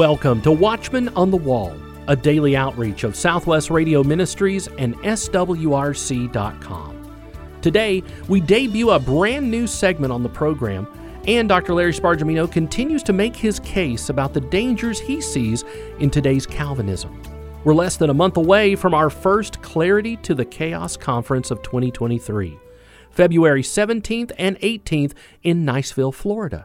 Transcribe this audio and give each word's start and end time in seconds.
Welcome 0.00 0.40
to 0.42 0.50
Watchman 0.50 1.10
on 1.10 1.30
the 1.30 1.36
Wall, 1.36 1.76
a 2.08 2.16
daily 2.16 2.56
outreach 2.56 3.04
of 3.04 3.14
Southwest 3.14 3.68
Radio 3.68 4.02
Ministries 4.02 4.66
and 4.78 4.96
SWRC.com. 5.00 6.30
Today, 7.60 8.02
we 8.26 8.40
debut 8.40 8.88
a 8.88 8.98
brand 8.98 9.50
new 9.50 9.66
segment 9.66 10.10
on 10.10 10.22
the 10.22 10.28
program, 10.30 10.88
and 11.28 11.50
Dr. 11.50 11.74
Larry 11.74 11.92
Spargimino 11.92 12.50
continues 12.50 13.02
to 13.02 13.12
make 13.12 13.36
his 13.36 13.60
case 13.60 14.08
about 14.08 14.32
the 14.32 14.40
dangers 14.40 14.98
he 14.98 15.20
sees 15.20 15.66
in 15.98 16.08
today's 16.08 16.46
Calvinism. 16.46 17.22
We're 17.64 17.74
less 17.74 17.98
than 17.98 18.08
a 18.08 18.14
month 18.14 18.38
away 18.38 18.76
from 18.76 18.94
our 18.94 19.10
first 19.10 19.60
Clarity 19.60 20.16
to 20.22 20.34
the 20.34 20.46
Chaos 20.46 20.96
Conference 20.96 21.50
of 21.50 21.60
2023, 21.60 22.58
February 23.10 23.62
17th 23.62 24.32
and 24.38 24.58
18th 24.60 25.12
in 25.42 25.66
Niceville, 25.66 26.14
Florida. 26.14 26.64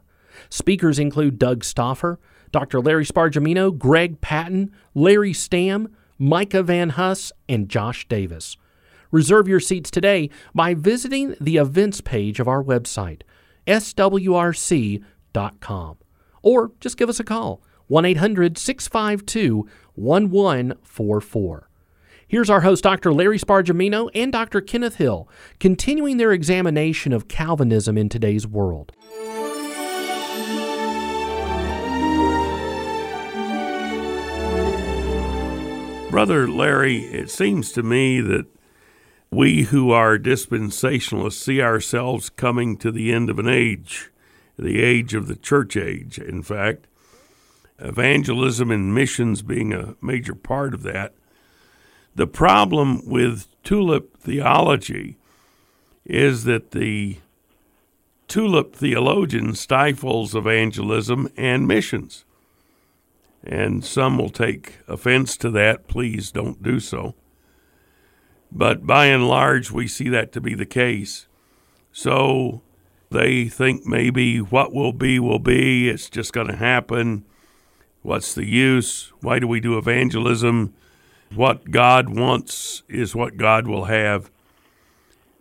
Speakers 0.49 0.99
include 0.99 1.38
Doug 1.38 1.66
Stauffer, 1.66 2.17
Dr. 2.55 2.80
Larry 2.80 3.04
Spargimino, 3.04 3.77
Greg 3.77 4.22
Patton, 4.22 4.72
Larry 4.94 5.34
Stamm, 5.34 5.91
Micah 6.18 6.63
Van 6.63 6.91
Huss, 6.91 7.34
and 7.50 7.68
Josh 7.68 8.08
Davis. 8.08 8.55
Reserve 9.12 9.50
your 9.50 9.59
seats 9.59 9.91
today 9.91 10.30
by 10.54 10.73
visiting 10.73 11.36
the 11.41 11.58
events 11.58 11.99
page 11.99 12.40
of 12.40 12.48
our 12.48 12.63
website, 12.63 13.23
swrc.com, 13.68 15.04
or 16.44 16.72
just 16.80 16.96
give 16.96 17.10
us 17.10 17.20
a 17.20 17.26
call, 17.26 17.62
1 17.88 18.05
800 18.05 18.58
652 18.58 19.68
1144. 19.96 21.70
Here's 22.26 22.49
our 22.49 22.62
host, 22.62 22.85
Dr. 22.85 23.12
Larry 23.12 23.38
Spargimino 23.38 24.10
and 24.16 24.32
Dr. 24.32 24.62
Kenneth 24.62 24.96
Hill, 24.96 25.27
continuing 25.60 26.16
their 26.16 26.32
examination 26.32 27.12
of 27.12 27.27
Calvinism 27.27 27.98
in 27.98 28.07
today's 28.07 28.48
world. 28.48 28.94
Brother 36.16 36.48
Larry, 36.48 36.99
it 36.99 37.30
seems 37.30 37.74
to 37.74 37.84
me 37.84 38.21
that 38.21 38.46
we 39.30 39.63
who 39.63 39.91
are 39.91 40.18
dispensationalists 40.18 41.34
see 41.34 41.62
ourselves 41.62 42.30
coming 42.30 42.77
to 42.77 42.90
the 42.90 43.12
end 43.12 43.30
of 43.30 43.38
an 43.38 43.49
age, 43.49 44.12
the 44.57 44.82
age 44.82 45.13
of 45.13 45.27
the 45.27 45.35
church 45.35 45.76
age, 45.76 46.18
in 46.18 46.41
fact. 46.41 46.88
Evangelism 47.80 48.72
and 48.72 48.96
missions 48.96 49.41
being 49.41 49.74
a 49.74 49.96
major 50.02 50.35
part 50.35 50.74
of 50.74 50.84
that. 50.84 51.13
The 52.16 52.27
problem 52.27 53.05
with 53.05 53.48
tulip 53.66 54.18
theology 54.18 55.18
is 56.05 56.46
that 56.46 56.72
the 56.72 57.18
tulip 58.29 58.74
theologian 58.74 59.54
stifles 59.54 60.34
evangelism 60.34 61.27
and 61.35 61.68
missions 61.68 62.24
and 63.46 63.85
some 63.85 64.18
will 64.18 64.29
take 64.29 64.79
offense 64.88 65.38
to 65.38 65.50
that. 65.51 65.88
Please 65.88 66.31
don't 66.31 66.63
do 66.63 66.79
so. 66.79 67.16
But 68.51 68.85
by 68.85 69.07
and 69.07 69.28
large, 69.28 69.72
we 69.72 69.88
see 69.88 70.09
that 70.09 70.31
to 70.34 70.41
be 70.41 70.56
the 70.56 70.66
case. 70.66 71.28
So 71.91 72.62
they 73.12 73.47
think 73.47 73.85
maybe 73.85 74.40
what 74.40 74.73
will 74.73 74.94
be 74.94 75.19
will 75.19 75.40
be. 75.40 75.90
It's 75.90 76.09
just 76.09 76.34
going 76.34 76.47
to 76.47 76.56
happen. 76.56 77.25
What's 78.01 78.34
the 78.34 78.46
use? 78.46 79.12
Why 79.22 79.40
do 79.40 79.47
we 79.47 79.59
do 79.59 79.78
evangelism? 79.78 80.73
What 81.34 81.72
God 81.72 82.09
wants 82.09 82.84
is 82.88 83.16
what 83.16 83.38
God 83.38 83.68
will 83.68 83.85
have. 83.85 84.29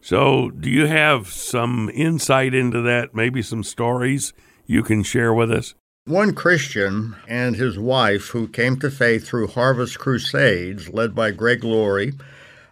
So, 0.01 0.51
do 0.51 0.69
you 0.69 0.87
have 0.87 1.29
some 1.29 1.91
insight 1.95 2.55
into 2.55 2.83
that? 2.83 3.15
Maybe 3.15 3.41
some 3.43 3.63
stories 3.63 4.35
you 4.67 4.83
can 4.83 5.03
share 5.03 5.33
with 5.33 5.51
us? 5.51 5.75
One 6.07 6.35
Christian 6.35 7.17
and 7.27 7.57
his 7.57 7.79
wife, 7.79 8.27
who 8.27 8.47
came 8.47 8.79
to 8.81 8.91
faith 8.91 9.27
through 9.27 9.47
Harvest 9.47 9.99
Crusades, 9.99 10.91
led 10.91 11.15
by 11.15 11.31
Greg 11.31 11.65
Laurie, 11.65 12.13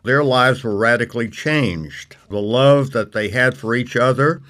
their 0.04 0.22
lives 0.22 0.62
were 0.62 0.76
radically 0.76 1.30
changed. 1.30 2.16
The 2.28 2.42
love 2.42 2.90
that 2.90 3.12
they 3.12 3.30
had 3.30 3.56
for 3.56 3.74
each 3.74 3.96
other, 3.96 4.42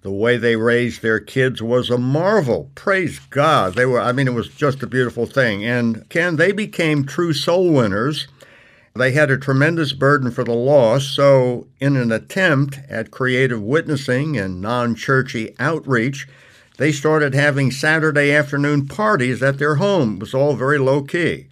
the 0.00 0.10
way 0.10 0.38
they 0.38 0.56
raised 0.56 1.02
their 1.02 1.20
kids 1.20 1.60
was 1.60 1.90
a 1.90 1.98
marvel. 1.98 2.70
Praise 2.74 3.18
God. 3.18 3.74
They 3.74 3.84
were, 3.84 4.00
I 4.00 4.12
mean, 4.12 4.26
it 4.26 4.32
was 4.32 4.48
just 4.48 4.82
a 4.82 4.86
beautiful 4.86 5.26
thing. 5.26 5.62
And 5.62 6.08
Ken, 6.08 6.36
they 6.36 6.52
became 6.52 7.04
true 7.04 7.34
soul 7.34 7.70
winners. 7.70 8.26
They 8.96 9.12
had 9.12 9.30
a 9.30 9.36
tremendous 9.36 9.92
burden 9.92 10.30
for 10.30 10.44
the 10.44 10.54
lost, 10.54 11.14
so 11.14 11.66
in 11.78 11.94
an 11.94 12.10
attempt 12.10 12.78
at 12.88 13.10
creative 13.10 13.60
witnessing 13.60 14.38
and 14.38 14.62
non 14.62 14.94
churchy 14.94 15.54
outreach, 15.58 16.26
they 16.80 16.92
started 16.92 17.34
having 17.34 17.70
Saturday 17.70 18.32
afternoon 18.32 18.86
parties 18.86 19.42
at 19.42 19.58
their 19.58 19.74
home. 19.74 20.14
It 20.14 20.20
was 20.20 20.32
all 20.32 20.56
very 20.56 20.78
low 20.78 21.02
key. 21.02 21.46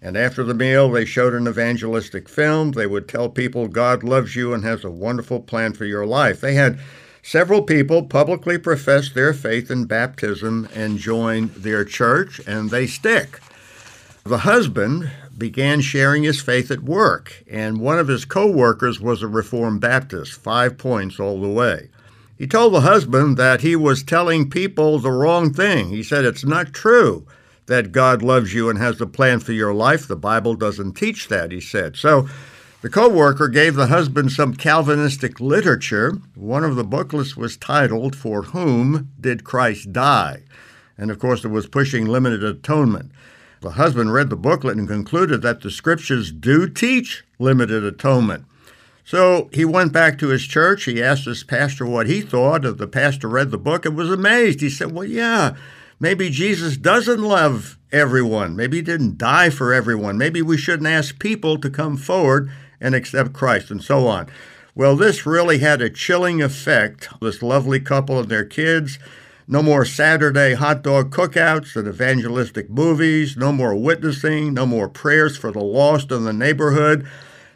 And 0.00 0.16
after 0.16 0.44
the 0.44 0.54
meal, 0.54 0.88
they 0.88 1.04
showed 1.04 1.34
an 1.34 1.48
evangelistic 1.48 2.28
film. 2.28 2.70
They 2.70 2.86
would 2.86 3.08
tell 3.08 3.28
people 3.28 3.66
God 3.66 4.04
loves 4.04 4.36
you 4.36 4.54
and 4.54 4.62
has 4.62 4.84
a 4.84 4.90
wonderful 4.90 5.40
plan 5.40 5.72
for 5.72 5.84
your 5.84 6.06
life. 6.06 6.40
They 6.40 6.54
had 6.54 6.78
several 7.24 7.62
people 7.62 8.04
publicly 8.04 8.56
profess 8.56 9.10
their 9.10 9.34
faith 9.34 9.68
in 9.68 9.86
baptism 9.86 10.68
and 10.72 10.98
join 10.98 11.50
their 11.56 11.84
church, 11.84 12.40
and 12.46 12.70
they 12.70 12.86
stick. 12.86 13.40
The 14.22 14.38
husband 14.38 15.10
began 15.36 15.80
sharing 15.80 16.22
his 16.22 16.40
faith 16.40 16.70
at 16.70 16.84
work, 16.84 17.42
and 17.50 17.80
one 17.80 17.98
of 17.98 18.06
his 18.06 18.24
co 18.24 18.48
workers 18.48 19.00
was 19.00 19.22
a 19.22 19.26
Reformed 19.26 19.80
Baptist, 19.80 20.34
five 20.34 20.78
points 20.78 21.18
all 21.18 21.40
the 21.40 21.48
way. 21.48 21.88
He 22.38 22.46
told 22.46 22.72
the 22.72 22.82
husband 22.82 23.36
that 23.36 23.62
he 23.62 23.74
was 23.74 24.04
telling 24.04 24.48
people 24.48 25.00
the 25.00 25.10
wrong 25.10 25.52
thing. 25.52 25.88
He 25.88 26.04
said, 26.04 26.24
It's 26.24 26.44
not 26.44 26.72
true 26.72 27.26
that 27.66 27.90
God 27.90 28.22
loves 28.22 28.54
you 28.54 28.70
and 28.70 28.78
has 28.78 29.00
a 29.00 29.06
plan 29.06 29.40
for 29.40 29.52
your 29.52 29.74
life. 29.74 30.06
The 30.06 30.16
Bible 30.16 30.54
doesn't 30.54 30.94
teach 30.94 31.26
that, 31.28 31.50
he 31.50 31.60
said. 31.60 31.96
So 31.96 32.28
the 32.80 32.88
co 32.88 33.08
worker 33.08 33.48
gave 33.48 33.74
the 33.74 33.88
husband 33.88 34.30
some 34.30 34.54
Calvinistic 34.54 35.40
literature. 35.40 36.12
One 36.36 36.62
of 36.62 36.76
the 36.76 36.84
booklets 36.84 37.36
was 37.36 37.56
titled, 37.56 38.14
For 38.14 38.42
Whom 38.42 39.10
Did 39.20 39.42
Christ 39.42 39.92
Die? 39.92 40.42
And 40.96 41.10
of 41.10 41.18
course, 41.18 41.44
it 41.44 41.48
was 41.48 41.66
pushing 41.66 42.06
limited 42.06 42.44
atonement. 42.44 43.10
The 43.62 43.70
husband 43.72 44.12
read 44.12 44.30
the 44.30 44.36
booklet 44.36 44.76
and 44.76 44.86
concluded 44.86 45.42
that 45.42 45.60
the 45.60 45.72
scriptures 45.72 46.30
do 46.30 46.68
teach 46.68 47.24
limited 47.40 47.82
atonement. 47.82 48.44
So 49.08 49.48
he 49.54 49.64
went 49.64 49.94
back 49.94 50.18
to 50.18 50.28
his 50.28 50.42
church. 50.42 50.84
He 50.84 51.02
asked 51.02 51.24
his 51.24 51.42
pastor 51.42 51.86
what 51.86 52.08
he 52.08 52.20
thought. 52.20 52.60
The 52.60 52.86
pastor 52.86 53.26
read 53.26 53.50
the 53.50 53.56
book 53.56 53.86
and 53.86 53.96
was 53.96 54.10
amazed. 54.10 54.60
He 54.60 54.68
said, 54.68 54.92
Well, 54.92 55.06
yeah, 55.06 55.56
maybe 55.98 56.28
Jesus 56.28 56.76
doesn't 56.76 57.22
love 57.22 57.78
everyone. 57.90 58.54
Maybe 58.54 58.76
he 58.76 58.82
didn't 58.82 59.16
die 59.16 59.48
for 59.48 59.72
everyone. 59.72 60.18
Maybe 60.18 60.42
we 60.42 60.58
shouldn't 60.58 60.90
ask 60.90 61.18
people 61.18 61.56
to 61.56 61.70
come 61.70 61.96
forward 61.96 62.50
and 62.82 62.94
accept 62.94 63.32
Christ, 63.32 63.70
and 63.70 63.82
so 63.82 64.06
on. 64.06 64.28
Well, 64.74 64.94
this 64.94 65.24
really 65.24 65.60
had 65.60 65.80
a 65.80 65.88
chilling 65.88 66.42
effect. 66.42 67.08
This 67.22 67.40
lovely 67.40 67.80
couple 67.80 68.20
and 68.20 68.28
their 68.28 68.44
kids. 68.44 68.98
No 69.46 69.62
more 69.62 69.86
Saturday 69.86 70.52
hot 70.52 70.82
dog 70.82 71.10
cookouts 71.10 71.76
and 71.76 71.88
evangelistic 71.88 72.68
movies. 72.68 73.38
No 73.38 73.52
more 73.52 73.74
witnessing. 73.74 74.52
No 74.52 74.66
more 74.66 74.86
prayers 74.86 75.38
for 75.38 75.50
the 75.50 75.64
lost 75.64 76.12
in 76.12 76.24
the 76.24 76.34
neighborhood. 76.34 77.08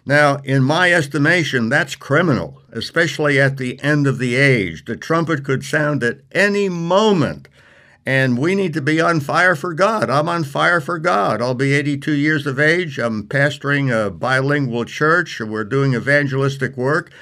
Now, 0.04 0.38
in 0.38 0.64
my 0.64 0.92
estimation, 0.92 1.68
that's 1.68 1.94
criminal, 1.94 2.60
especially 2.72 3.40
at 3.40 3.56
the 3.56 3.80
end 3.82 4.08
of 4.08 4.18
the 4.18 4.34
age. 4.34 4.84
The 4.84 4.96
trumpet 4.96 5.44
could 5.44 5.64
sound 5.64 6.02
at 6.02 6.22
any 6.32 6.68
moment, 6.68 7.46
and 8.04 8.36
we 8.36 8.56
need 8.56 8.74
to 8.74 8.82
be 8.82 9.00
on 9.00 9.20
fire 9.20 9.54
for 9.54 9.72
God. 9.74 10.10
I'm 10.10 10.28
on 10.28 10.42
fire 10.42 10.80
for 10.80 10.98
God. 10.98 11.40
I'll 11.40 11.54
be 11.54 11.72
82 11.72 12.14
years 12.14 12.48
of 12.48 12.58
age. 12.58 12.98
I'm 12.98 13.28
pastoring 13.28 13.92
a 13.92 14.10
bilingual 14.10 14.84
church. 14.86 15.38
We're 15.40 15.62
doing 15.62 15.94
evangelistic 15.94 16.76
work. 16.76 17.12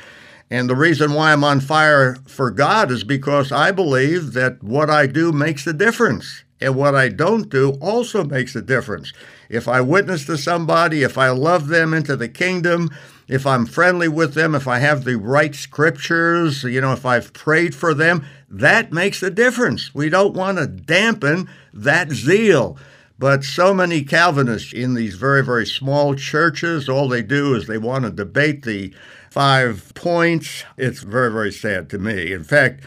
And 0.51 0.69
the 0.69 0.75
reason 0.75 1.13
why 1.13 1.33
I'm 1.33 1.45
on 1.45 1.61
fire 1.61 2.17
for 2.27 2.51
God 2.51 2.91
is 2.91 3.05
because 3.05 3.53
I 3.53 3.71
believe 3.71 4.33
that 4.33 4.63
what 4.63 4.91
I 4.91 5.07
do 5.07 5.31
makes 5.31 5.67
a 5.67 5.73
difference. 5.73 6.43
And 6.61 6.75
what 6.75 6.95
I 6.95 7.09
don't 7.09 7.49
do 7.49 7.79
also 7.81 8.25
makes 8.25 8.55
a 8.57 8.61
difference. 8.61 9.13
If 9.49 9.69
I 9.69 9.81
witness 9.81 10.27
to 10.27 10.37
somebody, 10.37 11.03
if 11.03 11.17
I 11.17 11.31
love 11.31 11.69
them 11.69 11.95
into 11.95 12.17
the 12.17 12.29
kingdom, 12.29 12.91
if 13.29 13.47
I'm 13.47 13.65
friendly 13.65 14.09
with 14.09 14.35
them, 14.35 14.55
if 14.55 14.67
I 14.67 14.81
have 14.81 15.05
the 15.05 15.17
right 15.17 15.55
scriptures, 15.55 16.65
you 16.65 16.81
know, 16.81 16.93
if 16.93 17.07
I've 17.07 17.33
prayed 17.33 17.75
for 17.75 17.95
them, 17.95 18.27
that 18.51 18.93
makes 18.93 19.23
a 19.23 19.31
difference. 19.31 19.95
We 19.95 20.09
don't 20.09 20.35
want 20.35 20.59
to 20.59 20.67
dampen 20.67 21.49
that 21.73 22.11
zeal. 22.11 22.77
But 23.19 23.45
so 23.45 23.73
many 23.73 24.03
Calvinists 24.03 24.73
in 24.73 24.95
these 24.95 25.15
very, 25.15 25.45
very 25.45 25.67
small 25.67 26.15
churches, 26.15 26.89
all 26.89 27.07
they 27.09 27.23
do 27.23 27.55
is 27.55 27.67
they 27.67 27.79
want 27.79 28.05
to 28.05 28.11
debate 28.11 28.65
the 28.65 28.93
five 29.31 29.93
points. 29.95 30.65
It's 30.77 31.03
very, 31.03 31.31
very 31.31 31.53
sad 31.53 31.89
to 31.91 31.99
me. 31.99 32.33
In 32.33 32.45
fact, 32.45 32.83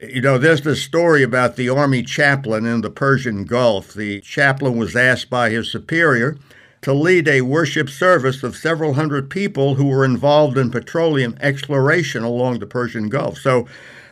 you 0.00 0.20
know, 0.20 0.38
there's 0.38 0.62
this 0.62 0.82
story 0.82 1.22
about 1.22 1.56
the 1.56 1.68
army 1.68 2.02
chaplain 2.02 2.64
in 2.64 2.80
the 2.80 2.90
Persian 2.90 3.44
Gulf. 3.44 3.92
The 3.92 4.20
chaplain 4.20 4.76
was 4.78 4.96
asked 4.96 5.28
by 5.28 5.50
his 5.50 5.70
superior 5.70 6.38
to 6.82 6.94
lead 6.94 7.28
a 7.28 7.42
worship 7.42 7.90
service 7.90 8.42
of 8.42 8.56
several 8.56 8.94
hundred 8.94 9.28
people 9.28 9.74
who 9.74 9.86
were 9.88 10.04
involved 10.04 10.56
in 10.56 10.70
petroleum 10.70 11.36
exploration 11.40 12.22
along 12.22 12.58
the 12.58 12.66
Persian 12.66 13.08
Gulf. 13.08 13.38
So 13.38 13.66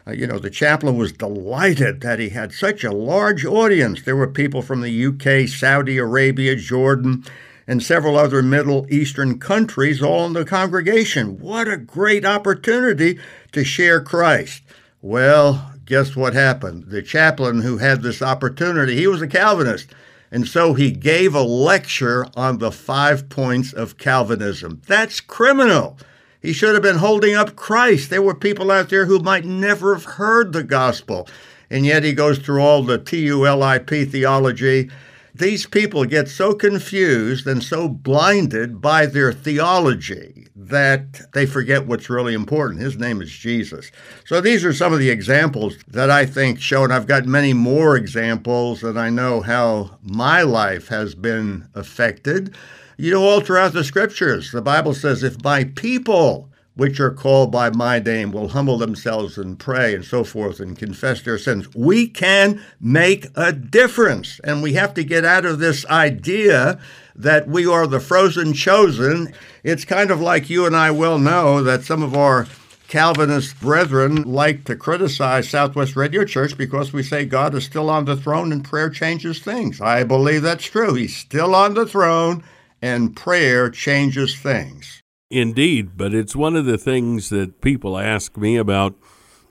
Uh, 0.07 0.13
you 0.13 0.27
know, 0.27 0.39
the 0.39 0.51
chaplain 0.51 0.97
was 0.97 1.13
delighted 1.13 2.01
that 2.01 2.19
he 2.19 2.31
had 2.31 2.53
such 2.53 2.83
a 2.83 2.91
large 2.93 3.45
audience. 3.45 4.03
There 4.03 4.17
were 4.17 4.27
people 4.27 4.63
from 4.63 4.81
the 4.81 5.07
UK, 5.07 5.47
Saudi 5.49 5.99
Arabia, 5.99 6.57
Jordan, 6.57 7.25
and 7.69 7.83
several 7.83 8.17
other 8.17 8.43
Middle 8.43 8.87
Eastern 8.91 9.39
countries 9.39 10.03
all 10.03 10.25
in 10.25 10.33
the 10.33 10.47
congregation. 10.47 11.39
What 11.39 11.69
a 11.69 11.77
great 11.77 12.25
opportunity 12.25 13.21
to 13.53 13.63
share 13.63 14.01
Christ. 14.01 14.63
Well, 15.03 15.73
guess 15.85 16.17
what 16.17 16.33
happened? 16.33 16.87
The 16.87 17.03
chaplain 17.03 17.61
who 17.61 17.77
had 17.77 18.01
this 18.03 18.23
opportunity, 18.23 18.97
he 18.97 19.07
was 19.07 19.21
a 19.21 19.29
Calvinist. 19.29 19.89
And 20.31 20.49
so 20.49 20.75
he 20.75 20.91
gave 20.91 21.35
a 21.35 21.43
lecture 21.43 22.27
on 22.35 22.59
the 22.59 22.73
five 22.73 23.29
points 23.29 23.75
of 23.75 23.99
Calvinism. 23.99 24.81
That's 24.87 25.21
criminal. 25.21 25.99
He 26.41 26.55
should 26.55 26.75
have 26.75 26.83
been 26.83 26.99
holding 26.99 27.35
up 27.35 27.55
Christ. 27.55 28.09
There 28.09 28.23
were 28.23 28.35
people 28.35 28.71
out 28.71 28.89
there 28.89 29.07
who 29.07 29.19
might 29.19 29.45
never 29.45 29.95
have 29.95 30.05
heard 30.05 30.53
the 30.53 30.63
gospel. 30.63 31.29
And 31.71 31.85
yet 31.85 32.03
he 32.03 32.13
goes 32.15 32.39
through 32.39 32.63
all 32.63 32.83
the 32.83 32.99
TULIP 32.99 34.11
theology. 34.11 34.91
These 35.39 35.67
people 35.67 36.05
get 36.05 36.29
so 36.29 36.53
confused 36.53 37.47
and 37.47 37.63
so 37.63 37.89
blinded 37.89 38.81
by 38.81 39.07
their 39.07 39.33
theology 39.33 40.49
that 40.57 41.33
they 41.33 41.47
forget 41.47 41.87
what's 41.87 42.11
really 42.11 42.35
important. 42.35 42.81
His 42.81 42.99
name 42.99 43.23
is 43.23 43.31
Jesus. 43.31 43.93
So 44.25 44.41
these 44.41 44.65
are 44.65 44.73
some 44.73 44.93
of 44.93 44.99
the 44.99 45.11
examples 45.11 45.77
that 45.87 46.11
I 46.11 46.27
think 46.27 46.59
show, 46.59 46.83
and 46.83 46.93
I've 46.93 47.07
got 47.07 47.27
many 47.27 47.53
more 47.53 47.97
examples, 47.97 48.83
and 48.83 48.99
I 48.99 49.11
know 49.11 49.41
how 49.41 49.99
my 50.03 50.43
life 50.43 50.89
has 50.89 51.15
been 51.15 51.69
affected. 51.73 52.53
You 52.97 53.13
know, 53.13 53.23
all 53.23 53.41
throughout 53.41 53.75
the 53.75 53.85
scriptures, 53.85 54.51
the 54.51 54.61
Bible 54.61 54.93
says, 54.93 55.23
if 55.23 55.45
my 55.45 55.63
people, 55.63 56.51
which 56.79 57.01
are 57.01 57.11
called 57.11 57.51
by 57.51 57.69
my 57.71 57.99
name, 57.99 58.31
will 58.31 58.47
humble 58.47 58.79
themselves 58.79 59.37
and 59.37 59.59
pray 59.59 59.97
and 59.97 60.05
so 60.05 60.23
forth 60.23 60.61
and 60.61 60.79
confess 60.79 61.21
their 61.21 61.37
sins, 61.37 61.75
we 61.75 62.07
can 62.07 62.63
make 62.81 63.27
a 63.35 63.53
difference. 63.53 64.41
And 64.45 64.63
we 64.63 64.75
have 64.75 64.95
to 64.95 65.03
get 65.03 65.25
out 65.25 65.45
of 65.45 65.59
this 65.59 65.85
idea 65.87 66.79
that 67.17 67.49
we 67.49 67.67
are 67.67 67.89
the 67.89 67.99
frozen 67.99 68.53
chosen. 68.53 69.35
It's 69.65 69.85
kind 69.85 70.13
of 70.13 70.21
like 70.21 70.49
you 70.49 70.67
and 70.67 70.77
I 70.77 70.93
well 70.93 71.19
know 71.19 71.65
that 71.65 71.83
some 71.83 72.01
of 72.01 72.15
our 72.15 72.47
Calvinist 72.87 73.59
brethren 73.59 74.23
like 74.23 74.63
to 74.67 74.77
criticize 74.77 75.49
Southwest 75.49 75.97
Radio 75.97 76.25
Church 76.25 76.57
because 76.57 76.93
we 76.93 77.03
say 77.03 77.25
God 77.25 77.57
is 77.57 77.65
still 77.65 77.91
on 77.91 78.05
the 78.05 78.17
throne 78.17 78.53
and 78.53 78.65
prayer 78.65 78.89
changes 78.89 79.41
things. 79.41 79.81
I 79.81 80.05
believe 80.05 80.43
that's 80.43 80.67
true. 80.67 80.95
He's 80.95 81.17
still 81.17 81.57
on 81.57 81.75
the 81.75 81.87
throne 81.87 82.45
and 82.81 83.17
prayer 83.17 83.69
changes 83.69 84.39
things. 84.39 85.03
Indeed, 85.31 85.97
but 85.97 86.15
it's 86.15 86.35
one 86.35 86.57
of 86.57 86.65
the 86.65 86.79
things 86.79 87.29
that 87.29 87.61
people 87.61 87.99
ask 87.99 88.37
me 88.37 88.57
about. 88.57 88.95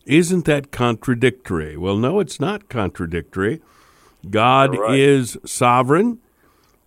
Isn't 0.06 0.45
that 0.45 0.71
contradictory? 0.71 1.77
Well, 1.77 1.97
no, 1.97 2.19
it's 2.19 2.39
not 2.39 2.69
contradictory. 2.69 3.62
God 4.29 4.75
right. 4.77 4.97
is 4.97 5.38
sovereign 5.45 6.19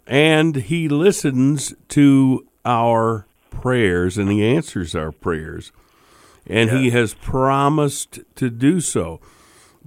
and 0.06 0.56
he 0.56 0.88
listens 0.88 1.72
to 1.88 2.46
our 2.64 3.26
prayers 3.50 4.18
and 4.18 4.30
he 4.30 4.44
answers 4.44 4.94
our 4.94 5.12
prayers. 5.12 5.70
And 6.46 6.70
he 6.70 6.90
has 6.90 7.14
promised 7.14 8.18
to 8.34 8.50
do 8.50 8.80
so. 8.80 9.20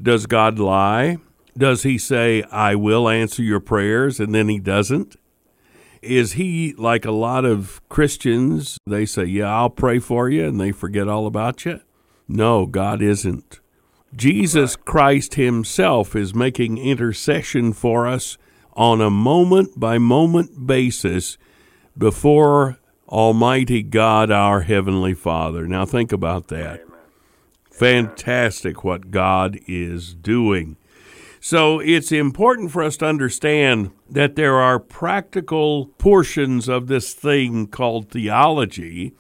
Does 0.02 0.28
God 0.28 0.60
lie? 0.60 1.18
Does 1.58 1.84
he 1.84 1.98
say, 1.98 2.44
I 2.44 2.76
will 2.76 3.10
answer 3.10 3.44
your 3.44 3.60
prayers, 3.60 4.20
and 4.20 4.34
then 4.34 4.48
he 4.48 4.60
doesn't? 4.60 5.18
Is 6.04 6.34
he 6.34 6.74
like 6.78 7.06
a 7.06 7.12
lot 7.12 7.46
of 7.46 7.82
Christians? 7.88 8.78
They 8.86 9.06
say, 9.06 9.24
Yeah, 9.24 9.56
I'll 9.56 9.70
pray 9.70 10.00
for 10.00 10.30
you, 10.30 10.46
and 10.46 10.60
they 10.60 10.74
forget 10.74 11.08
all 11.08 11.26
about 11.26 11.66
you? 11.66 11.80
No, 12.28 12.66
God 12.66 13.02
isn't. 13.02 13.62
Jesus 14.16 14.76
Christ 14.76 15.36
Himself 15.36 16.16
is 16.16 16.36
making 16.36 16.78
intercession 16.78 17.72
for 17.72 18.06
us 18.06 18.38
on 18.74 19.00
a 19.00 19.10
moment 19.10 19.80
by 19.80 19.98
moment 19.98 20.68
basis 20.68 21.38
before 21.98 22.78
Almighty 23.08 23.82
God, 23.82 24.30
our 24.30 24.62
Heavenly 24.62 25.14
Father. 25.14 25.68
Now, 25.68 25.86
think 25.86 26.12
about 26.12 26.50
that. 26.50 26.82
Fantastic 27.72 28.84
what 28.84 29.10
God 29.10 29.58
is 29.68 30.14
doing. 30.14 30.78
So 31.46 31.82
it's 31.82 32.14
important 32.14 32.72
for 32.72 32.82
us 32.82 32.96
to 32.98 33.06
understand 33.06 33.92
that 34.10 34.38
there 34.38 34.56
are 34.62 34.80
practical 34.80 35.88
portions 35.98 36.70
of 36.70 36.88
this 36.88 37.14
thing 37.14 37.68
called 37.68 38.10
theology. 38.10 39.14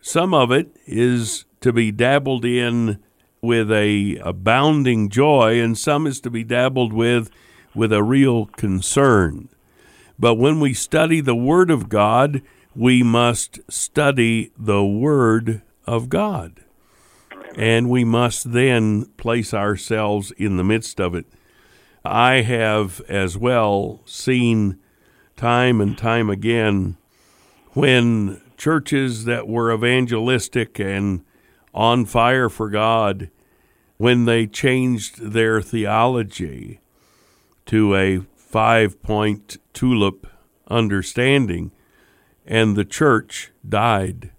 Some 0.00 0.34
of 0.34 0.50
it 0.50 0.76
is 0.84 1.44
to 1.60 1.72
be 1.72 1.92
dabbled 1.92 2.44
in 2.44 2.98
with 3.40 3.70
a 3.70 4.16
abounding 4.24 5.08
joy, 5.10 5.60
and 5.60 5.78
some 5.78 6.08
is 6.08 6.18
to 6.22 6.30
be 6.30 6.42
dabbled 6.42 6.92
with 6.92 7.30
with 7.72 7.92
a 7.92 8.02
real 8.02 8.46
concern. 8.46 9.48
But 10.18 10.34
when 10.34 10.58
we 10.58 10.74
study 10.74 11.20
the 11.20 11.36
Word 11.36 11.70
of 11.70 11.88
God, 11.88 12.42
we 12.74 13.04
must 13.04 13.60
study 13.70 14.50
the 14.58 14.84
Word 14.84 15.62
of 15.86 16.08
God. 16.08 16.64
And 17.56 17.88
we 17.88 18.02
must 18.02 18.50
then 18.50 19.04
place 19.16 19.54
ourselves 19.54 20.32
in 20.32 20.56
the 20.56 20.64
midst 20.64 21.00
of 21.00 21.14
it. 21.14 21.26
I 22.04 22.42
have 22.42 23.00
as 23.08 23.38
well 23.38 24.02
seen 24.04 24.78
time 25.36 25.80
and 25.80 25.96
time 25.96 26.28
again 26.28 26.98
when 27.72 28.40
churches 28.58 29.24
that 29.24 29.48
were 29.48 29.72
evangelistic 29.72 30.78
and 30.78 31.24
on 31.72 32.04
fire 32.04 32.48
for 32.48 32.68
God, 32.70 33.30
when 33.96 34.26
they 34.26 34.46
changed 34.46 35.32
their 35.32 35.60
theology 35.60 36.80
to 37.66 37.96
a 37.96 38.20
five 38.36 39.02
point 39.02 39.56
tulip 39.72 40.26
understanding, 40.68 41.72
and 42.46 42.76
the 42.76 42.84
church 42.84 43.50
died. 43.66 44.30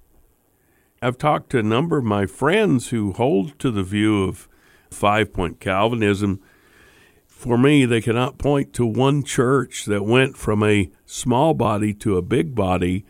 I've 1.01 1.17
talked 1.17 1.49
to 1.51 1.59
a 1.59 1.63
number 1.63 1.97
of 1.97 2.05
my 2.05 2.25
friends 2.25 2.89
who 2.89 3.11
hold 3.13 3.57
to 3.59 3.71
the 3.71 3.83
view 3.83 4.23
of 4.23 4.47
five 4.89 5.33
point 5.33 5.59
Calvinism 5.59 6.41
for 7.45 7.59
me, 7.59 7.85
they 7.85 8.01
cannot 8.01 8.39
point 8.39 8.73
to 8.73 8.87
one 8.87 9.21
church 9.21 9.85
that 9.85 10.03
went 10.03 10.35
from 10.35 10.63
a 10.63 10.89
small 11.05 11.53
body 11.53 11.93
to 11.93 12.17
a 12.17 12.23
big 12.23 12.55
body, 12.55 13.05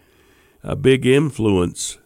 a 0.61 0.75
big 0.75 1.05
influence, 1.05 1.99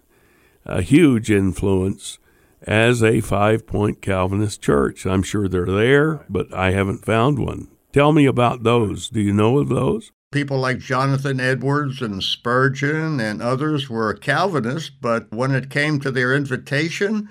a 0.64 0.84
huge 0.84 1.32
influence, 1.32 2.20
as 2.62 3.02
a 3.02 3.20
five 3.22 3.66
point 3.66 4.04
Calvinist 4.04 4.62
church. 4.62 5.08
I'm 5.08 5.24
sure 5.24 5.48
they're 5.48 5.66
there, 5.66 6.24
but 6.30 6.54
I 6.54 6.70
haven't 6.70 7.04
found 7.04 7.40
one. 7.40 7.68
Tell 7.94 8.12
me 8.12 8.28
about 8.28 8.62
those. 8.62 9.10
Do 9.10 9.22
you 9.22 9.34
know 9.34 9.58
of 9.58 9.70
those? 9.70 10.12
People 10.32 10.60
like 10.60 10.78
Jonathan 10.78 11.40
Edwards 11.40 12.00
and 12.00 12.22
Spurgeon 12.22 13.20
and 13.20 13.42
others 13.42 13.90
were 13.90 14.14
Calvinists, 14.14 14.92
but 14.92 15.32
when 15.32 15.50
it 15.50 15.72
came 15.72 16.00
to 16.02 16.12
their 16.12 16.36
invitation, 16.36 17.28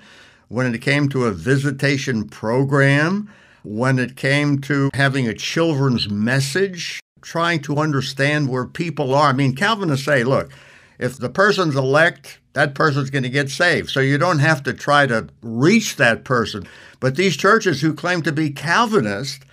when 0.49 0.75
it 0.75 0.81
came 0.81 1.07
to 1.07 1.23
a 1.23 1.31
visitation 1.31 2.27
program, 2.27 3.29
when 3.69 3.99
it 3.99 4.15
came 4.15 4.59
to 4.59 4.89
having 4.95 5.27
a 5.27 5.33
children's 5.33 6.09
message, 6.09 6.99
trying 7.21 7.61
to 7.61 7.77
understand 7.77 8.49
where 8.49 8.65
people 8.65 9.13
are. 9.13 9.29
I 9.29 9.33
mean, 9.33 9.55
Calvinists 9.55 10.05
say, 10.07 10.23
look, 10.23 10.51
if 10.97 11.17
the 11.17 11.29
person's 11.29 11.75
elect, 11.75 12.39
that 12.53 12.73
person's 12.73 13.11
going 13.11 13.23
to 13.23 13.29
get 13.29 13.51
saved. 13.51 13.91
So 13.91 13.99
you 13.99 14.17
don't 14.17 14.39
have 14.39 14.63
to 14.63 14.73
try 14.73 15.05
to 15.05 15.27
reach 15.43 15.97
that 15.97 16.23
person. 16.23 16.67
But 16.99 17.15
these 17.15 17.37
churches 17.37 17.81
who 17.81 17.93
claim 17.93 18.23
to 18.23 18.31
be 18.31 18.49
Calvinist, 18.49 19.43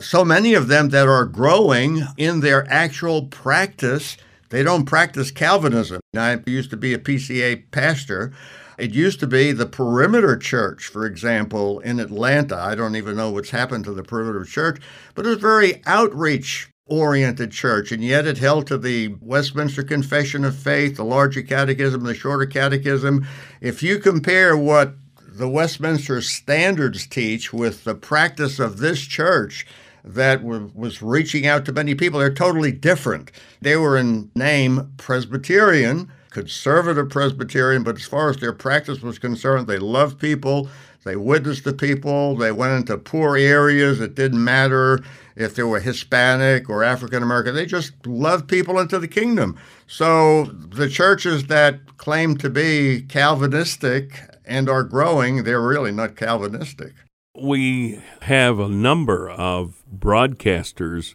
so 0.00 0.24
many 0.24 0.54
of 0.54 0.68
them 0.68 0.88
that 0.88 1.06
are 1.06 1.26
growing 1.26 2.02
in 2.16 2.40
their 2.40 2.66
actual 2.72 3.26
practice, 3.26 4.16
they 4.48 4.62
don't 4.62 4.86
practice 4.86 5.30
Calvinism. 5.30 6.00
I 6.16 6.38
used 6.46 6.70
to 6.70 6.78
be 6.78 6.94
a 6.94 6.98
PCA 6.98 7.70
pastor. 7.72 8.32
It 8.78 8.94
used 8.94 9.20
to 9.20 9.26
be 9.26 9.52
the 9.52 9.66
Perimeter 9.66 10.36
Church, 10.36 10.86
for 10.86 11.06
example, 11.06 11.80
in 11.80 11.98
Atlanta. 11.98 12.56
I 12.56 12.74
don't 12.74 12.96
even 12.96 13.16
know 13.16 13.30
what's 13.30 13.50
happened 13.50 13.84
to 13.84 13.92
the 13.92 14.02
Perimeter 14.02 14.44
Church, 14.44 14.80
but 15.14 15.26
it 15.26 15.30
was 15.30 15.38
very 15.38 15.82
outreach 15.86 16.70
oriented 16.86 17.50
church, 17.50 17.90
and 17.90 18.04
yet 18.04 18.26
it 18.26 18.38
held 18.38 18.66
to 18.66 18.78
the 18.78 19.08
Westminster 19.20 19.82
Confession 19.82 20.44
of 20.44 20.54
Faith, 20.56 20.96
the 20.96 21.04
larger 21.04 21.42
catechism, 21.42 22.04
the 22.04 22.14
shorter 22.14 22.46
catechism. 22.46 23.26
If 23.60 23.82
you 23.82 23.98
compare 23.98 24.56
what 24.56 24.94
the 25.26 25.48
Westminster 25.48 26.22
standards 26.22 27.06
teach 27.06 27.52
with 27.52 27.84
the 27.84 27.94
practice 27.94 28.58
of 28.58 28.78
this 28.78 29.00
church, 29.00 29.66
that 30.06 30.44
was 30.44 31.02
reaching 31.02 31.46
out 31.46 31.64
to 31.64 31.72
many 31.72 31.94
people. 31.94 32.20
They're 32.20 32.32
totally 32.32 32.70
different. 32.70 33.32
They 33.60 33.76
were 33.76 33.96
in 33.96 34.30
name 34.36 34.92
Presbyterian, 34.98 36.12
conservative 36.36 37.08
Presbyterian, 37.08 37.82
but 37.82 37.96
as 37.96 38.04
far 38.04 38.28
as 38.28 38.36
their 38.36 38.52
practice 38.52 39.00
was 39.00 39.18
concerned, 39.18 39.66
they 39.66 39.78
loved 39.78 40.18
people, 40.18 40.68
they 41.02 41.16
witnessed 41.16 41.64
to 41.64 41.72
people, 41.72 42.36
they 42.36 42.52
went 42.52 42.74
into 42.74 42.98
poor 42.98 43.38
areas. 43.38 44.02
It 44.02 44.14
didn't 44.14 44.44
matter 44.44 45.02
if 45.34 45.54
they 45.54 45.62
were 45.62 45.80
Hispanic 45.80 46.68
or 46.68 46.84
African 46.84 47.22
American, 47.22 47.54
they 47.54 47.64
just 47.64 48.06
loved 48.06 48.48
people 48.48 48.78
into 48.78 48.98
the 48.98 49.08
kingdom. 49.08 49.58
So 49.86 50.44
the 50.44 50.90
churches 50.90 51.46
that 51.46 51.96
claim 51.96 52.36
to 52.36 52.50
be 52.50 53.00
Calvinistic 53.08 54.20
and 54.44 54.68
are 54.68 54.84
growing, 54.84 55.44
they're 55.44 55.66
really 55.66 55.90
not 55.90 56.16
Calvinistic. 56.16 56.92
We 57.34 58.02
have 58.20 58.58
a 58.58 58.68
number 58.68 59.30
of 59.30 59.82
broadcasters 59.90 61.14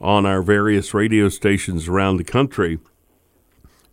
on 0.00 0.26
our 0.26 0.42
various 0.42 0.94
radio 0.94 1.28
stations 1.28 1.88
around 1.88 2.18
the 2.18 2.24
country 2.24 2.78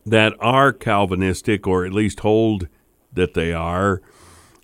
that 0.06 0.34
are 0.40 0.72
Calvinistic 0.72 1.68
or 1.68 1.86
at 1.86 1.94
least 1.94 2.20
hold 2.22 2.68
that 3.12 3.34
they 3.34 3.54
are. 3.54 4.02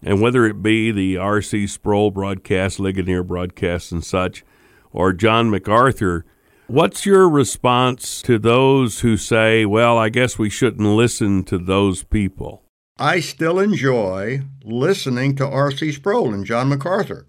And 0.03 0.21
whether 0.21 0.45
it 0.45 0.63
be 0.63 0.91
the 0.91 1.17
R.C. 1.17 1.67
Sproul 1.67 2.11
broadcast, 2.11 2.79
Ligonier 2.79 3.23
broadcast, 3.23 3.91
and 3.91 4.03
such, 4.03 4.43
or 4.91 5.13
John 5.13 5.49
MacArthur, 5.49 6.25
what's 6.67 7.05
your 7.05 7.29
response 7.29 8.21
to 8.23 8.39
those 8.39 9.01
who 9.01 9.15
say, 9.17 9.65
well, 9.65 9.97
I 9.97 10.09
guess 10.09 10.39
we 10.39 10.49
shouldn't 10.49 10.87
listen 10.87 11.43
to 11.45 11.57
those 11.57 12.03
people? 12.03 12.63
I 12.97 13.19
still 13.19 13.59
enjoy 13.59 14.41
listening 14.63 15.35
to 15.37 15.47
R.C. 15.47 15.91
Sproul 15.91 16.33
and 16.33 16.45
John 16.45 16.69
MacArthur. 16.69 17.25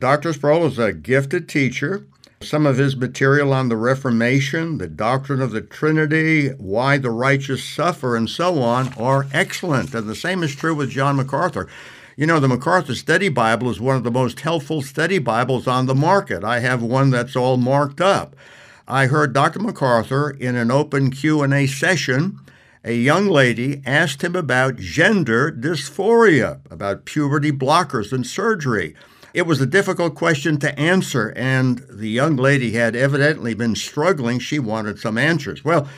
Dr. 0.00 0.32
Sproul 0.32 0.66
is 0.66 0.78
a 0.78 0.92
gifted 0.92 1.48
teacher. 1.48 2.06
Some 2.42 2.66
of 2.66 2.76
his 2.76 2.96
material 2.96 3.52
on 3.52 3.68
the 3.68 3.76
Reformation, 3.76 4.78
the 4.78 4.88
doctrine 4.88 5.40
of 5.40 5.52
the 5.52 5.60
Trinity, 5.60 6.48
why 6.48 6.98
the 6.98 7.10
righteous 7.10 7.62
suffer, 7.62 8.16
and 8.16 8.28
so 8.28 8.60
on 8.60 8.92
are 8.94 9.26
excellent. 9.32 9.94
And 9.94 10.08
the 10.08 10.16
same 10.16 10.42
is 10.42 10.54
true 10.54 10.74
with 10.74 10.90
John 10.90 11.16
MacArthur. 11.16 11.68
You 12.16 12.26
know, 12.26 12.40
the 12.40 12.48
MacArthur 12.48 12.94
Study 12.94 13.28
Bible 13.28 13.70
is 13.70 13.80
one 13.80 13.96
of 13.96 14.02
the 14.02 14.10
most 14.10 14.40
helpful 14.40 14.82
study 14.82 15.18
Bibles 15.18 15.66
on 15.66 15.86
the 15.86 15.94
market. 15.94 16.42
I 16.42 16.58
have 16.58 16.82
one 16.82 17.10
that's 17.10 17.36
all 17.36 17.56
marked 17.56 18.00
up. 18.00 18.34
I 18.88 19.06
heard 19.06 19.32
Dr. 19.32 19.60
MacArthur 19.60 20.30
in 20.30 20.56
an 20.56 20.70
open 20.70 21.10
Q&A 21.10 21.66
session. 21.66 22.40
A 22.84 22.94
young 22.94 23.28
lady 23.28 23.80
asked 23.86 24.22
him 24.22 24.34
about 24.34 24.76
gender 24.76 25.52
dysphoria, 25.52 26.60
about 26.70 27.04
puberty 27.04 27.52
blockers 27.52 28.12
and 28.12 28.26
surgery. 28.26 28.94
It 29.34 29.46
was 29.46 29.60
a 29.60 29.66
difficult 29.66 30.14
question 30.14 30.58
to 30.58 30.78
answer, 30.78 31.32
and 31.36 31.78
the 31.88 32.08
young 32.08 32.36
lady 32.36 32.72
had 32.72 32.94
evidently 32.94 33.54
been 33.54 33.74
struggling. 33.74 34.38
She 34.38 34.58
wanted 34.58 34.98
some 34.98 35.16
answers. 35.16 35.64
Well, 35.64 35.88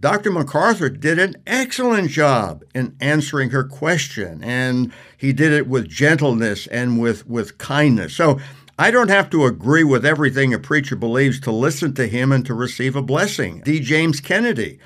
Dr. 0.00 0.30
MacArthur 0.30 0.88
did 0.88 1.18
an 1.18 1.36
excellent 1.46 2.08
job 2.08 2.64
in 2.74 2.96
answering 3.00 3.50
her 3.50 3.64
question, 3.64 4.42
and 4.42 4.92
he 5.16 5.32
did 5.32 5.52
it 5.52 5.66
with 5.66 5.88
gentleness 5.88 6.66
and 6.68 6.98
with, 6.98 7.26
with 7.26 7.58
kindness. 7.58 8.14
So 8.14 8.40
I 8.78 8.90
don't 8.90 9.10
have 9.10 9.28
to 9.30 9.44
agree 9.44 9.84
with 9.84 10.06
everything 10.06 10.54
a 10.54 10.58
preacher 10.58 10.96
believes 10.96 11.40
to 11.40 11.52
listen 11.52 11.94
to 11.94 12.06
him 12.06 12.32
and 12.32 12.46
to 12.46 12.54
receive 12.54 12.96
a 12.96 13.02
blessing. 13.02 13.60
D. 13.64 13.80
James 13.80 14.20
Kennedy 14.20 14.78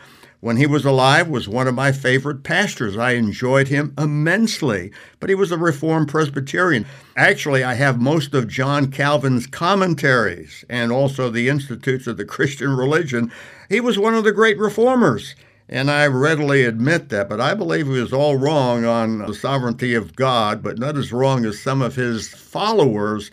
when 0.42 0.56
he 0.56 0.66
was 0.66 0.84
alive 0.84 1.28
was 1.28 1.48
one 1.48 1.68
of 1.68 1.74
my 1.76 1.92
favorite 1.92 2.42
pastors. 2.42 2.96
I 2.96 3.12
enjoyed 3.12 3.68
him 3.68 3.94
immensely, 3.96 4.90
but 5.20 5.30
he 5.30 5.36
was 5.36 5.52
a 5.52 5.56
Reformed 5.56 6.08
Presbyterian. 6.08 6.84
Actually, 7.16 7.62
I 7.62 7.74
have 7.74 8.00
most 8.00 8.34
of 8.34 8.48
John 8.48 8.90
Calvin's 8.90 9.46
commentaries 9.46 10.64
and 10.68 10.90
also 10.90 11.30
the 11.30 11.48
Institutes 11.48 12.08
of 12.08 12.16
the 12.16 12.24
Christian 12.24 12.76
Religion. 12.76 13.30
He 13.68 13.80
was 13.80 14.00
one 14.00 14.14
of 14.14 14.24
the 14.24 14.32
great 14.32 14.58
reformers. 14.58 15.36
And 15.68 15.88
I 15.88 16.08
readily 16.08 16.64
admit 16.64 17.08
that, 17.10 17.28
but 17.28 17.40
I 17.40 17.54
believe 17.54 17.86
he 17.86 17.92
was 17.92 18.12
all 18.12 18.36
wrong 18.36 18.84
on 18.84 19.18
the 19.18 19.34
sovereignty 19.34 19.94
of 19.94 20.16
God, 20.16 20.60
but 20.60 20.76
not 20.76 20.96
as 20.96 21.12
wrong 21.12 21.44
as 21.44 21.60
some 21.60 21.80
of 21.80 21.94
his 21.94 22.28
followers 22.28 23.30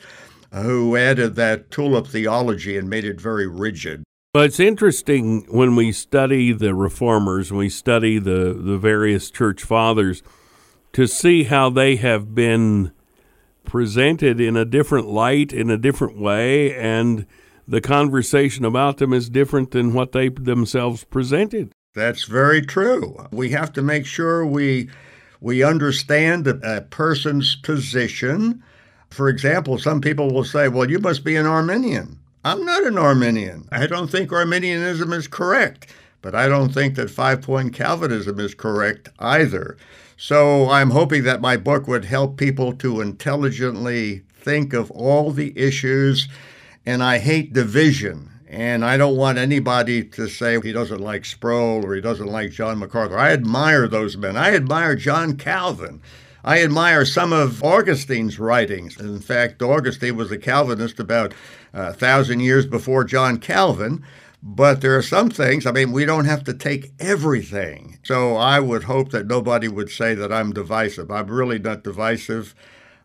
who 0.53 0.95
added 0.95 1.33
that 1.35 1.71
tulip 1.71 2.05
theology 2.05 2.77
and 2.77 2.87
made 2.87 3.03
it 3.03 3.19
very 3.19 3.47
rigid. 3.47 4.03
Well, 4.35 4.43
it's 4.43 4.59
interesting 4.59 5.47
when 5.49 5.75
we 5.75 5.91
study 5.91 6.51
the 6.51 6.75
reformers 6.75 7.51
we 7.51 7.67
study 7.67 8.19
the, 8.19 8.53
the 8.53 8.77
various 8.77 9.31
church 9.31 9.63
fathers 9.63 10.21
to 10.93 11.07
see 11.07 11.45
how 11.45 11.71
they 11.71 11.95
have 11.95 12.35
been 12.35 12.91
presented 13.65 14.39
in 14.39 14.55
a 14.55 14.65
different 14.65 15.07
light, 15.07 15.51
in 15.51 15.71
a 15.71 15.79
different 15.79 16.19
way, 16.19 16.75
and 16.75 17.25
the 17.67 17.81
conversation 17.81 18.65
about 18.65 18.97
them 18.97 19.13
is 19.13 19.31
different 19.31 19.71
than 19.71 19.95
what 19.95 20.11
they 20.11 20.29
themselves 20.29 21.05
presented. 21.05 21.71
That's 21.95 22.25
very 22.25 22.61
true. 22.61 23.25
We 23.31 23.49
have 23.49 23.73
to 23.73 23.81
make 23.81 24.05
sure 24.05 24.45
we 24.45 24.91
we 25.41 25.63
understand 25.63 26.45
a 26.45 26.81
person's 26.91 27.55
position. 27.55 28.63
For 29.09 29.27
example, 29.27 29.79
some 29.79 30.01
people 30.01 30.31
will 30.31 30.43
say, 30.43 30.67
"Well, 30.67 30.87
you 30.87 30.99
must 30.99 31.23
be 31.23 31.35
an 31.35 31.47
Arminian." 31.47 32.18
I'm 32.43 32.63
not 32.63 32.85
an 32.85 32.97
Arminian. 32.97 33.67
I 33.71 33.85
don't 33.85 34.09
think 34.09 34.31
Arminianism 34.31 35.11
is 35.11 35.27
correct, 35.27 35.93
but 36.21 36.33
I 36.33 36.47
don't 36.47 36.73
think 36.73 36.95
that 36.95 37.09
five 37.09 37.41
point 37.41 37.73
Calvinism 37.73 38.39
is 38.39 38.53
correct 38.53 39.09
either. 39.19 39.77
So 40.15 40.69
I'm 40.69 40.91
hoping 40.91 41.23
that 41.23 41.41
my 41.41 41.57
book 41.57 41.87
would 41.87 42.05
help 42.05 42.37
people 42.37 42.73
to 42.73 43.01
intelligently 43.01 44.23
think 44.33 44.73
of 44.73 44.89
all 44.91 45.31
the 45.31 45.57
issues. 45.57 46.29
And 46.85 47.03
I 47.03 47.19
hate 47.19 47.53
division. 47.53 48.29
And 48.47 48.83
I 48.83 48.97
don't 48.97 49.17
want 49.17 49.37
anybody 49.37 50.03
to 50.03 50.27
say 50.27 50.59
he 50.59 50.71
doesn't 50.71 51.01
like 51.01 51.25
Sproul 51.25 51.85
or 51.85 51.93
he 51.93 52.01
doesn't 52.01 52.27
like 52.27 52.51
John 52.51 52.79
MacArthur. 52.79 53.17
I 53.17 53.31
admire 53.31 53.87
those 53.87 54.17
men. 54.17 54.35
I 54.37 54.55
admire 54.55 54.95
John 54.95 55.37
Calvin. 55.37 56.01
I 56.43 56.63
admire 56.63 57.05
some 57.05 57.31
of 57.31 57.63
Augustine's 57.63 58.39
writings. 58.39 58.99
In 58.99 59.19
fact, 59.19 59.61
Augustine 59.61 60.15
was 60.15 60.31
a 60.31 60.37
Calvinist 60.37 60.99
about 60.99 61.33
a 61.73 61.93
thousand 61.93 62.41
years 62.41 62.65
before 62.65 63.03
John 63.03 63.37
Calvin. 63.37 64.03
But 64.41 64.79
there 64.79 64.97
are 64.97 65.01
some 65.01 65.29
things, 65.29 65.65
I 65.65 65.71
mean, 65.71 65.91
we 65.91 66.05
don't 66.05 66.23
have 66.25 66.45
to 66.45 66.53
take 66.53 66.93
everything. 66.97 67.99
So 68.03 68.37
I 68.37 68.61
would 68.61 68.83
hope 68.83 69.11
that 69.11 69.27
nobody 69.27 69.67
would 69.67 69.89
say 69.89 70.15
that 70.15 70.31
I'm 70.31 70.53
divisive. 70.53 71.11
I'm 71.11 71.27
really 71.27 71.59
not 71.59 71.83
divisive. 71.83 72.55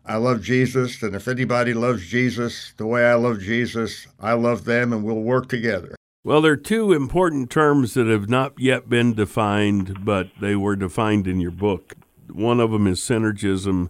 I 0.05 0.17
love 0.17 0.43
Jesus, 0.43 1.01
and 1.01 1.15
if 1.15 1.27
anybody 1.27 1.73
loves 1.73 2.05
Jesus 2.05 2.73
the 2.77 2.85
way 2.85 3.05
I 3.05 3.15
love 3.15 3.39
Jesus, 3.39 4.05
I 4.19 4.33
love 4.33 4.63
them, 4.65 4.93
and 4.93 5.03
we'll 5.03 5.15
work 5.15 5.49
together. 5.49 5.95
Well, 6.23 6.41
there 6.41 6.53
are 6.53 6.57
two 6.57 6.93
important 6.93 7.49
terms 7.49 7.95
that 7.95 8.07
have 8.07 8.29
not 8.29 8.53
yet 8.59 8.87
been 8.87 9.13
defined, 9.13 10.05
but 10.05 10.29
they 10.39 10.55
were 10.55 10.75
defined 10.75 11.27
in 11.27 11.39
your 11.39 11.51
book. 11.51 11.95
One 12.31 12.59
of 12.59 12.71
them 12.71 12.85
is 12.87 12.99
synergism, 12.99 13.89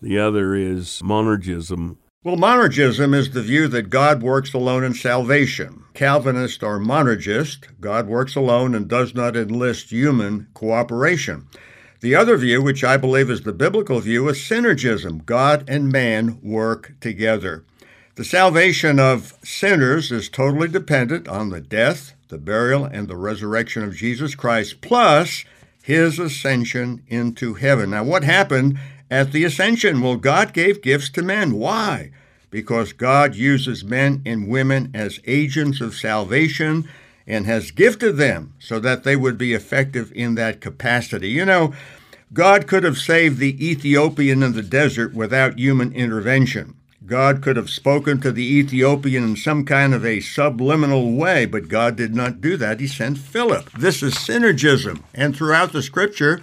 the 0.00 0.18
other 0.18 0.54
is 0.54 1.02
monergism. 1.04 1.96
Well, 2.24 2.36
monergism 2.36 3.16
is 3.16 3.30
the 3.30 3.42
view 3.42 3.66
that 3.66 3.90
God 3.90 4.22
works 4.22 4.54
alone 4.54 4.84
in 4.84 4.94
salvation. 4.94 5.82
Calvinists 5.92 6.62
are 6.62 6.78
monergist. 6.78 7.66
God 7.80 8.06
works 8.06 8.36
alone 8.36 8.76
and 8.76 8.86
does 8.86 9.12
not 9.12 9.36
enlist 9.36 9.90
human 9.90 10.46
cooperation. 10.54 11.48
The 11.98 12.14
other 12.14 12.36
view, 12.36 12.62
which 12.62 12.84
I 12.84 12.96
believe 12.96 13.28
is 13.28 13.40
the 13.40 13.52
biblical 13.52 13.98
view, 13.98 14.28
is 14.28 14.38
synergism. 14.38 15.26
God 15.26 15.64
and 15.66 15.90
man 15.90 16.38
work 16.44 16.92
together. 17.00 17.64
The 18.14 18.24
salvation 18.24 19.00
of 19.00 19.34
sinners 19.42 20.12
is 20.12 20.28
totally 20.28 20.68
dependent 20.68 21.26
on 21.26 21.48
the 21.48 21.60
death, 21.60 22.14
the 22.28 22.38
burial, 22.38 22.84
and 22.84 23.08
the 23.08 23.16
resurrection 23.16 23.82
of 23.82 23.96
Jesus 23.96 24.36
Christ, 24.36 24.80
plus 24.80 25.44
his 25.82 26.20
ascension 26.20 27.02
into 27.08 27.54
heaven. 27.54 27.90
Now, 27.90 28.04
what 28.04 28.22
happened 28.22 28.78
at 29.12 29.30
the 29.30 29.44
ascension. 29.44 30.00
Well, 30.00 30.16
God 30.16 30.54
gave 30.54 30.80
gifts 30.80 31.10
to 31.10 31.22
men. 31.22 31.52
Why? 31.52 32.12
Because 32.48 32.94
God 32.94 33.34
uses 33.34 33.84
men 33.84 34.22
and 34.24 34.48
women 34.48 34.90
as 34.94 35.20
agents 35.26 35.82
of 35.82 35.94
salvation 35.94 36.88
and 37.26 37.44
has 37.44 37.72
gifted 37.72 38.16
them 38.16 38.54
so 38.58 38.80
that 38.80 39.04
they 39.04 39.14
would 39.14 39.36
be 39.36 39.52
effective 39.52 40.10
in 40.14 40.34
that 40.36 40.62
capacity. 40.62 41.28
You 41.28 41.44
know, 41.44 41.74
God 42.32 42.66
could 42.66 42.84
have 42.84 42.96
saved 42.96 43.36
the 43.36 43.70
Ethiopian 43.70 44.42
in 44.42 44.54
the 44.54 44.62
desert 44.62 45.12
without 45.12 45.58
human 45.58 45.92
intervention. 45.92 46.74
God 47.04 47.42
could 47.42 47.56
have 47.56 47.68
spoken 47.68 48.18
to 48.22 48.32
the 48.32 48.58
Ethiopian 48.60 49.24
in 49.24 49.36
some 49.36 49.66
kind 49.66 49.92
of 49.92 50.06
a 50.06 50.20
subliminal 50.20 51.12
way, 51.12 51.44
but 51.44 51.68
God 51.68 51.96
did 51.96 52.14
not 52.14 52.40
do 52.40 52.56
that. 52.56 52.80
He 52.80 52.86
sent 52.86 53.18
Philip. 53.18 53.70
This 53.72 54.02
is 54.02 54.14
synergism. 54.14 55.02
And 55.12 55.36
throughout 55.36 55.72
the 55.72 55.82
scripture, 55.82 56.40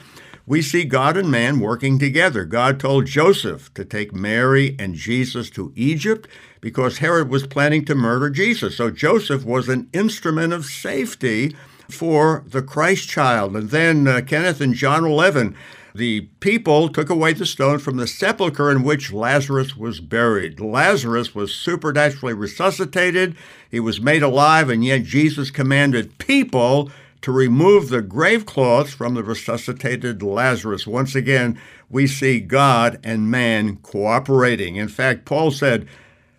we 0.49 0.63
see 0.63 0.83
God 0.83 1.15
and 1.15 1.29
man 1.29 1.59
working 1.59 1.99
together. 1.99 2.43
God 2.43 2.79
told 2.79 3.05
Joseph 3.05 3.71
to 3.75 3.85
take 3.85 4.15
Mary 4.15 4.75
and 4.79 4.95
Jesus 4.95 5.51
to 5.51 5.71
Egypt 5.75 6.27
because 6.59 6.97
Herod 6.97 7.29
was 7.29 7.45
planning 7.45 7.85
to 7.85 7.93
murder 7.93 8.31
Jesus. 8.31 8.75
So 8.75 8.89
Joseph 8.89 9.45
was 9.45 9.69
an 9.69 9.87
instrument 9.93 10.51
of 10.51 10.65
safety 10.65 11.55
for 11.87 12.43
the 12.47 12.63
Christ 12.63 13.07
child. 13.07 13.55
And 13.55 13.69
then 13.69 14.07
uh, 14.07 14.21
Kenneth 14.25 14.59
and 14.59 14.73
John 14.73 15.05
11, 15.05 15.55
the 15.93 16.21
people 16.39 16.89
took 16.89 17.11
away 17.11 17.33
the 17.33 17.45
stone 17.45 17.77
from 17.77 17.97
the 17.97 18.07
sepulchre 18.07 18.71
in 18.71 18.81
which 18.81 19.13
Lazarus 19.13 19.77
was 19.77 19.99
buried. 19.99 20.59
Lazarus 20.59 21.35
was 21.35 21.53
supernaturally 21.53 22.33
resuscitated, 22.33 23.35
he 23.69 23.79
was 23.79 24.01
made 24.01 24.23
alive, 24.23 24.71
and 24.71 24.83
yet 24.83 25.03
Jesus 25.03 25.51
commanded 25.51 26.17
people 26.17 26.89
to 27.21 27.31
remove 27.31 27.89
the 27.89 28.01
grave 28.01 28.45
cloths 28.45 28.93
from 28.93 29.13
the 29.13 29.23
resuscitated 29.23 30.23
Lazarus. 30.23 30.87
Once 30.87 31.15
again, 31.15 31.59
we 31.89 32.07
see 32.07 32.39
God 32.39 32.99
and 33.03 33.29
man 33.29 33.77
cooperating. 33.77 34.77
In 34.77 34.87
fact, 34.87 35.25
Paul 35.25 35.51
said, 35.51 35.87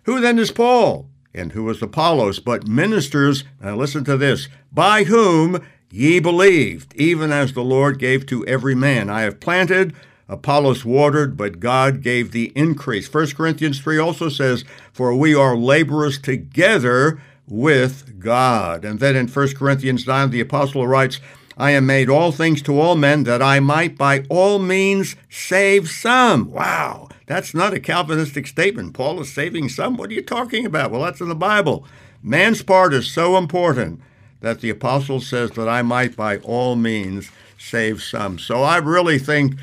Who 0.03 0.19
then 0.19 0.39
is 0.39 0.51
Paul? 0.51 1.07
And 1.33 1.53
who 1.53 1.69
is 1.69 1.81
Apollos? 1.81 2.39
But 2.39 2.67
ministers, 2.67 3.43
now 3.61 3.75
listen 3.75 4.03
to 4.05 4.17
this, 4.17 4.49
by 4.71 5.03
whom 5.05 5.61
ye 5.89 6.19
believed, 6.19 6.93
even 6.95 7.31
as 7.31 7.53
the 7.53 7.63
Lord 7.63 7.99
gave 7.99 8.25
to 8.27 8.45
every 8.47 8.75
man. 8.75 9.09
I 9.09 9.21
have 9.21 9.39
planted, 9.39 9.93
Apollos 10.27 10.85
watered, 10.85 11.35
but 11.35 11.59
God 11.59 12.01
gave 12.01 12.31
the 12.31 12.51
increase. 12.55 13.13
1 13.13 13.31
Corinthians 13.31 13.79
3 13.81 13.97
also 13.97 14.29
says, 14.29 14.63
For 14.93 15.13
we 15.13 15.35
are 15.35 15.57
laborers 15.57 16.17
together 16.19 17.21
with 17.51 18.17
God. 18.17 18.85
And 18.85 19.01
then 19.01 19.17
in 19.17 19.27
1 19.27 19.55
Corinthians 19.55 20.07
9, 20.07 20.29
the 20.29 20.39
apostle 20.39 20.87
writes, 20.87 21.19
I 21.57 21.71
am 21.71 21.85
made 21.85 22.09
all 22.09 22.31
things 22.31 22.61
to 22.63 22.79
all 22.79 22.95
men 22.95 23.23
that 23.23 23.41
I 23.41 23.59
might 23.59 23.97
by 23.97 24.23
all 24.29 24.57
means 24.57 25.17
save 25.29 25.89
some. 25.89 26.49
Wow, 26.49 27.09
that's 27.27 27.53
not 27.53 27.73
a 27.73 27.79
Calvinistic 27.79 28.47
statement. 28.47 28.93
Paul 28.93 29.19
is 29.19 29.33
saving 29.33 29.67
some. 29.67 29.97
What 29.97 30.09
are 30.09 30.13
you 30.13 30.21
talking 30.21 30.65
about? 30.65 30.91
Well, 30.91 31.01
that's 31.01 31.19
in 31.19 31.27
the 31.27 31.35
Bible. 31.35 31.85
Man's 32.23 32.63
part 32.63 32.93
is 32.93 33.11
so 33.11 33.37
important 33.37 33.99
that 34.39 34.61
the 34.61 34.69
apostle 34.69 35.19
says 35.19 35.51
that 35.51 35.67
I 35.67 35.81
might 35.81 36.15
by 36.15 36.37
all 36.37 36.77
means 36.77 37.31
save 37.57 38.01
some. 38.01 38.39
So 38.39 38.63
I 38.63 38.77
really 38.77 39.19
think 39.19 39.55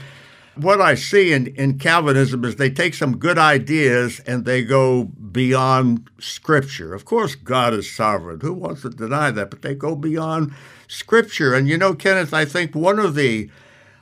what 0.61 0.81
I 0.81 0.95
see 0.95 1.33
in, 1.33 1.49
in 1.49 1.79
Calvinism 1.79 2.45
is 2.45 2.57
they 2.57 2.71
take 2.71 2.95
some 2.95 3.19
good 3.19 3.39
ideas 3.39 4.21
and 4.21 4.45
they 4.45 4.63
go 4.63 5.05
beyond 5.05 6.09
Scripture. 6.19 6.95
Of 6.95 7.05
course, 7.05 7.35
God 7.35 7.75
is 7.75 7.91
sovereign. 7.91 8.41
Who 8.41 8.53
wants 8.53 8.83
to 8.83 8.91
deny 8.91 9.31
that? 9.31 9.51
But 9.51 9.63
they 9.63 9.75
go 9.75 9.95
beyond 9.97 10.53
Scripture. 10.89 11.55
And 11.55 11.69
you 11.69 11.79
know, 11.79 11.95
Kenneth, 11.95 12.35
I 12.35 12.45
think 12.45 12.75
one 12.75 12.99
of 12.99 13.15
the 13.15 13.51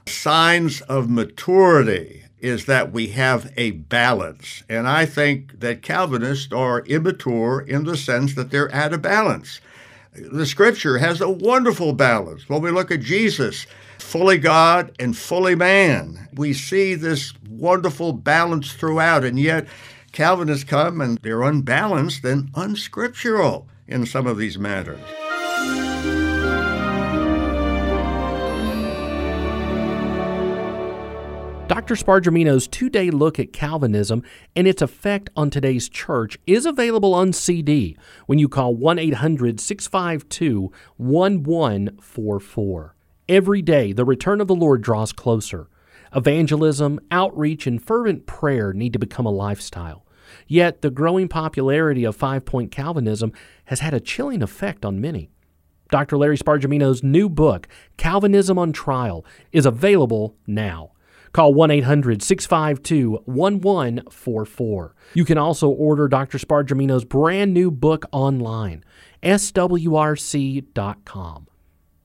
signs 0.07 0.81
of 0.83 1.11
maturity 1.11 2.23
is 2.39 2.67
that 2.67 2.93
we 2.93 3.09
have 3.09 3.53
a 3.57 3.73
balance. 3.73 4.63
And 4.69 4.87
I 4.87 5.07
think 5.07 5.61
that 5.61 5.83
Calvinists 5.83 6.53
are 6.53 6.81
immature 6.81 7.61
in 7.61 7.85
the 7.85 7.97
sense 7.97 8.35
that 8.35 8.51
they're 8.51 8.73
out 8.75 8.93
of 8.93 9.03
balance. 9.03 9.61
The 10.19 10.47
Scripture 10.47 10.99
has 10.99 11.21
a 11.21 11.29
wonderful 11.29 11.93
balance. 11.93 12.49
When 12.49 12.63
we 12.63 12.71
look 12.71 12.91
at 12.91 13.01
Jesus, 13.01 13.67
fully 13.99 14.39
God 14.39 14.95
and 14.99 15.17
fully 15.17 15.55
man. 15.55 16.29
We 16.35 16.53
see 16.53 16.95
this 16.95 17.35
wonderful 17.49 18.13
balance 18.13 18.73
throughout, 18.73 19.25
and 19.25 19.39
yet 19.39 19.67
Calvinists 20.13 20.65
come 20.65 21.01
and 21.01 21.19
they're 21.19 21.43
unbalanced 21.43 22.25
and 22.25 22.51
unscriptural 22.55 23.69
in 23.87 24.07
some 24.07 24.27
of 24.27 24.39
these 24.39 24.59
matters. 24.59 25.01
Dr. 31.69 31.97
Spargimino's 31.97 32.69
two 32.69 32.89
day 32.89 33.11
look 33.11 33.41
at 33.41 33.53
Calvinism 33.53 34.23
and 34.55 34.69
its 34.69 34.83
effect 34.83 35.31
on 35.35 35.51
today's 35.51 35.89
church 35.89 36.39
is 36.47 36.65
available 36.65 37.13
on 37.13 37.33
CD 37.33 37.97
when 38.27 38.39
you 38.39 38.49
call 38.49 38.77
1 38.77 39.01
800 39.01 39.59
652 39.59 40.71
1144. 40.97 42.95
Every 43.29 43.63
day, 43.63 43.93
the 43.93 44.05
return 44.05 44.41
of 44.41 44.47
the 44.47 44.55
Lord 44.55 44.81
draws 44.81 45.13
closer. 45.13 45.69
Evangelism, 46.15 47.01
outreach, 47.11 47.67
and 47.67 47.85
fervent 47.85 48.27
prayer 48.27 48.73
need 48.73 48.93
to 48.93 49.01
become 49.01 49.27
a 49.27 49.31
lifestyle. 49.31 50.07
Yet, 50.47 50.83
the 50.83 50.91
growing 50.91 51.27
popularity 51.27 52.05
of 52.05 52.15
five 52.15 52.45
point 52.45 52.71
Calvinism 52.71 53.33
has 53.65 53.81
had 53.81 53.93
a 53.93 53.99
chilling 53.99 54.41
effect 54.41 54.85
on 54.85 55.01
many. 55.01 55.31
Dr. 55.91 56.17
Larry 56.17 56.39
Spargimino's 56.39 57.03
new 57.03 57.29
book, 57.29 57.67
Calvinism 57.97 58.57
on 58.57 58.73
Trial, 58.73 59.25
is 59.51 59.67
available 59.67 60.37
now. 60.47 60.93
Call 61.37 61.53
1 61.53 61.71
800 61.71 62.23
652 62.23 63.21
1144. 63.27 64.95
You 65.13 65.27
can 65.27 65.37
also 65.37 65.69
order 65.69 66.09
Dr. 66.09 66.39
Spargimino's 66.39 67.05
brand 67.05 67.53
new 67.53 67.71
book 67.71 68.07
online, 68.11 68.83
swrc.com. 69.23 69.77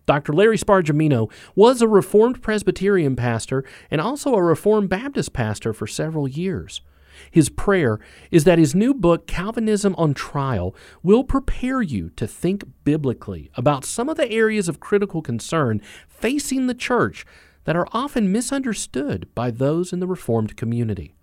Dr. 0.05 0.33
Larry 0.33 0.57
Spargimino 0.57 1.31
was 1.55 1.81
a 1.81 1.87
Reformed 1.87 2.41
Presbyterian 2.41 3.15
pastor 3.15 3.63
and 3.89 4.01
also 4.01 4.35
a 4.35 4.43
Reformed 4.43 4.89
Baptist 4.89 5.31
pastor 5.31 5.71
for 5.71 5.87
several 5.87 6.27
years. 6.27 6.81
His 7.29 7.47
prayer 7.47 8.01
is 8.31 8.43
that 8.43 8.59
his 8.59 8.75
new 8.75 8.93
book, 8.93 9.27
Calvinism 9.27 9.95
on 9.97 10.13
Trial, 10.13 10.75
will 11.03 11.23
prepare 11.23 11.81
you 11.81 12.09
to 12.17 12.27
think 12.27 12.65
biblically 12.83 13.49
about 13.55 13.85
some 13.85 14.09
of 14.09 14.17
the 14.17 14.29
areas 14.29 14.67
of 14.67 14.81
critical 14.81 15.21
concern 15.21 15.81
facing 16.09 16.67
the 16.67 16.75
church 16.75 17.25
that 17.65 17.75
are 17.75 17.87
often 17.91 18.31
misunderstood 18.31 19.27
by 19.35 19.51
those 19.51 19.93
in 19.93 19.99
the 19.99 20.07
Reformed 20.07 20.57
community. 20.57 21.15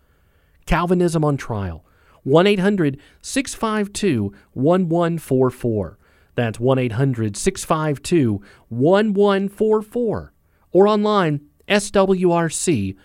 Calvinism 0.66 1.24
on 1.24 1.37
Trial, 1.37 1.85
1 2.22 2.46
800 2.46 3.01
652 3.22 4.33
1144. 4.53 5.98
That's 6.35 6.61
1 6.61 6.79
800 6.79 7.37
652 7.37 8.42
1144 8.68 10.33
or 10.70 10.88
online 10.88 11.40
swrc.com. 11.68 13.03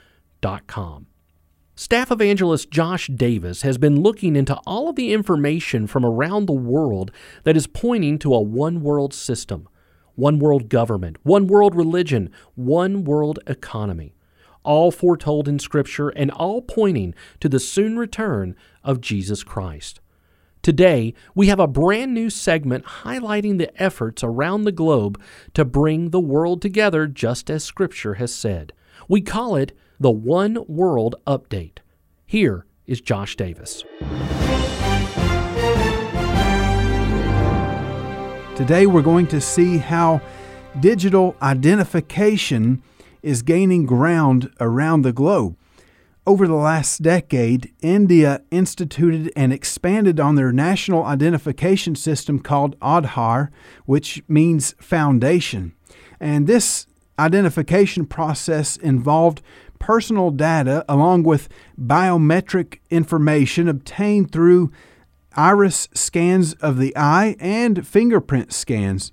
Staff 1.76 2.12
evangelist 2.12 2.70
Josh 2.70 3.08
Davis 3.08 3.64
has 3.64 3.80
been 3.80 4.02
looking 4.02 4.36
into 4.36 4.56
all 4.68 4.90
of 4.90 4.96
the 4.96 5.12
information 5.12 5.88
from 5.88 6.06
around 6.06 6.46
the 6.46 6.54
world 6.54 7.12
that 7.44 7.58
is 7.58 7.66
pointing 7.66 8.20
to 8.20 8.34
a 8.36 8.42
one 8.42 8.82
world 8.82 9.12
system, 9.12 9.68
one 10.16 10.40
world 10.40 10.70
government, 10.70 11.18
one 11.24 11.48
world 11.48 11.76
religion, 11.76 12.30
one 12.56 13.04
world 13.04 13.40
economy, 13.48 14.16
all 14.64 14.92
foretold 14.92 15.48
in 15.48 15.60
Scripture 15.60 16.10
and 16.10 16.32
all 16.32 16.62
pointing 16.62 17.14
to 17.40 17.50
the 17.50 17.60
soon 17.60 17.98
return 17.98 18.56
of 18.84 19.02
Jesus 19.02 19.44
Christ. 19.44 20.00
Today, 20.62 21.14
we 21.36 21.48
have 21.48 21.60
a 21.60 21.68
brand 21.68 22.14
new 22.14 22.30
segment 22.30 22.86
highlighting 22.86 23.58
the 23.58 23.82
efforts 23.82 24.24
around 24.24 24.64
the 24.64 24.72
globe 24.72 25.22
to 25.54 25.66
bring 25.66 26.12
the 26.12 26.22
world 26.22 26.62
together 26.62 27.06
just 27.06 27.50
as 27.50 27.66
Scripture 27.66 28.14
has 28.14 28.34
said. 28.34 28.72
We 29.10 29.20
call 29.20 29.58
it 29.58 29.78
the 30.00 30.12
One 30.12 30.58
World 30.68 31.16
Update. 31.28 31.80
Here 32.26 32.66
is 32.88 33.02
Josh 33.02 33.36
Davis. 33.36 33.84
Today, 38.56 38.86
we're 38.86 39.02
going 39.02 39.26
to 39.28 39.42
see 39.42 39.80
how 39.80 40.22
digital 40.80 41.36
identification 41.42 42.84
is 43.24 43.42
gaining 43.42 43.88
ground 43.88 44.52
around 44.60 45.02
the 45.02 45.12
globe. 45.12 45.58
Over 46.28 46.46
the 46.46 46.54
last 46.54 47.02
decade, 47.02 47.74
India 47.82 48.44
instituted 48.52 49.34
and 49.36 49.52
expanded 49.52 50.20
on 50.20 50.36
their 50.36 50.52
national 50.52 51.04
identification 51.04 51.96
system 51.96 52.38
called 52.38 52.80
Aadhaar, 52.80 53.50
which 53.88 54.22
means 54.28 54.76
foundation. 54.80 55.74
And 56.20 56.46
this 56.46 56.86
identification 57.18 58.06
process 58.06 58.78
involved 58.78 59.42
personal 59.80 60.30
data 60.30 60.86
along 60.88 61.24
with 61.24 61.50
biometric 61.82 62.78
information 62.92 63.68
obtained 63.68 64.32
through 64.32 64.72
iris 65.36 65.88
scans 65.94 66.54
of 66.56 66.78
the 66.78 66.96
eye 66.96 67.36
and 67.40 67.88
fingerprint 67.88 68.54
scans. 68.54 69.12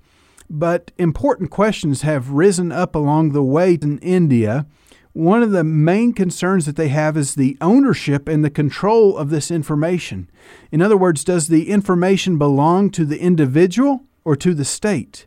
But 0.49 0.91
important 0.99 1.51
questions 1.51 2.03
have 2.03 2.31
risen 2.31 2.73
up 2.73 2.95
along 2.95 3.33
the 3.33 3.43
way 3.43 3.75
in 3.75 3.99
India 3.99 4.67
one 5.13 5.43
of 5.43 5.51
the 5.51 5.65
main 5.65 6.13
concerns 6.13 6.67
that 6.67 6.77
they 6.77 6.89
have 6.89 7.17
is 7.17 7.35
the 7.35 7.57
ownership 7.61 8.29
and 8.29 8.45
the 8.45 8.51
control 8.51 9.17
of 9.17 9.31
this 9.31 9.51
information. 9.51 10.31
In 10.71 10.81
other 10.81 10.97
words, 10.97 11.25
does 11.25 11.49
the 11.49 11.69
information 11.69 12.39
belong 12.39 12.91
to 12.91 13.05
the 13.05 13.19
individual 13.19 14.05
or 14.25 14.37
to 14.37 14.55
the 14.55 14.65
state? 14.65 15.27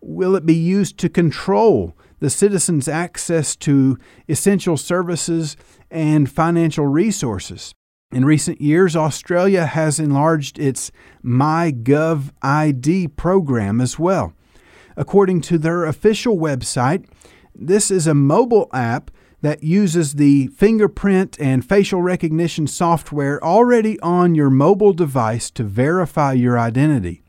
Will 0.00 0.34
it 0.34 0.46
be 0.46 0.54
used 0.54 0.96
to 0.98 1.10
control 1.10 1.94
the 2.20 2.30
citizens' 2.30 2.88
access 2.88 3.54
to 3.56 3.98
essential 4.28 4.78
services 4.78 5.56
and 5.90 6.30
financial 6.30 6.86
resources? 6.86 7.74
In 8.10 8.24
recent 8.24 8.58
years, 8.62 8.96
Australia 8.96 9.66
has 9.66 10.00
enlarged 10.00 10.58
its 10.58 10.90
MyGov 11.22 12.30
ID 12.40 13.08
program 13.08 13.82
as 13.82 13.98
well. 13.98 14.32
According 14.96 15.42
to 15.42 15.58
their 15.58 15.84
official 15.84 16.38
website, 16.38 17.06
this 17.54 17.90
is 17.90 18.06
a 18.06 18.14
mobile 18.14 18.70
app 18.72 19.10
that 19.42 19.62
uses 19.62 20.14
the 20.14 20.46
fingerprint 20.48 21.38
and 21.38 21.68
facial 21.68 22.00
recognition 22.00 22.66
software 22.66 23.44
already 23.44 24.00
on 24.00 24.34
your 24.34 24.48
mobile 24.48 24.94
device 24.94 25.50
to 25.50 25.62
verify 25.62 26.32
your 26.32 26.58
identity. 26.58 27.22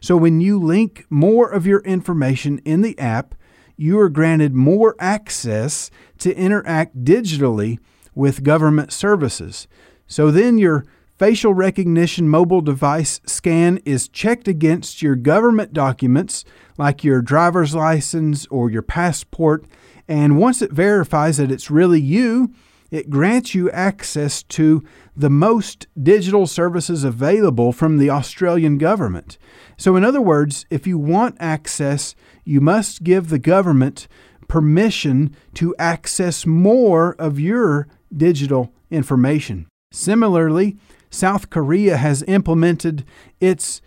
So 0.00 0.16
when 0.16 0.40
you 0.40 0.60
link 0.60 1.06
more 1.10 1.50
of 1.50 1.66
your 1.66 1.80
information 1.80 2.58
in 2.58 2.82
the 2.82 2.96
app, 3.00 3.34
you 3.76 3.98
are 3.98 4.08
granted 4.08 4.54
more 4.54 4.94
access 5.00 5.90
to 6.18 6.32
interact 6.36 7.02
digitally 7.02 7.80
with 8.14 8.44
government 8.44 8.92
services. 8.92 9.66
So 10.10 10.30
then 10.30 10.58
your 10.58 10.84
facial 11.16 11.54
recognition 11.54 12.28
mobile 12.28 12.60
device 12.60 13.20
scan 13.24 13.78
is 13.84 14.08
checked 14.08 14.48
against 14.48 15.00
your 15.00 15.14
government 15.14 15.72
documents 15.72 16.44
like 16.76 17.04
your 17.04 17.22
driver's 17.22 17.74
license 17.74 18.44
or 18.46 18.70
your 18.70 18.82
passport 18.82 19.64
and 20.10 20.36
once 20.36 20.60
it 20.60 20.72
verifies 20.72 21.36
that 21.36 21.52
it's 21.52 21.70
really 21.70 22.00
you, 22.00 22.52
it 22.90 23.10
grants 23.10 23.54
you 23.54 23.70
access 23.70 24.42
to 24.42 24.82
the 25.14 25.30
most 25.30 25.86
digital 26.02 26.48
services 26.48 27.04
available 27.04 27.70
from 27.70 27.98
the 27.98 28.10
Australian 28.10 28.76
government. 28.76 29.38
So, 29.76 29.94
in 29.94 30.04
other 30.04 30.20
words, 30.20 30.66
if 30.68 30.84
you 30.84 30.98
want 30.98 31.36
access, 31.38 32.16
you 32.44 32.60
must 32.60 33.04
give 33.04 33.28
the 33.28 33.38
government 33.38 34.08
permission 34.48 35.36
to 35.54 35.76
access 35.78 36.44
more 36.44 37.14
of 37.20 37.38
your 37.38 37.86
digital 38.12 38.72
information. 38.90 39.69
Similarly, 39.92 40.76
South 41.10 41.50
Korea 41.50 41.96
has 41.96 42.22
implemented 42.28 43.04
its 43.40 43.82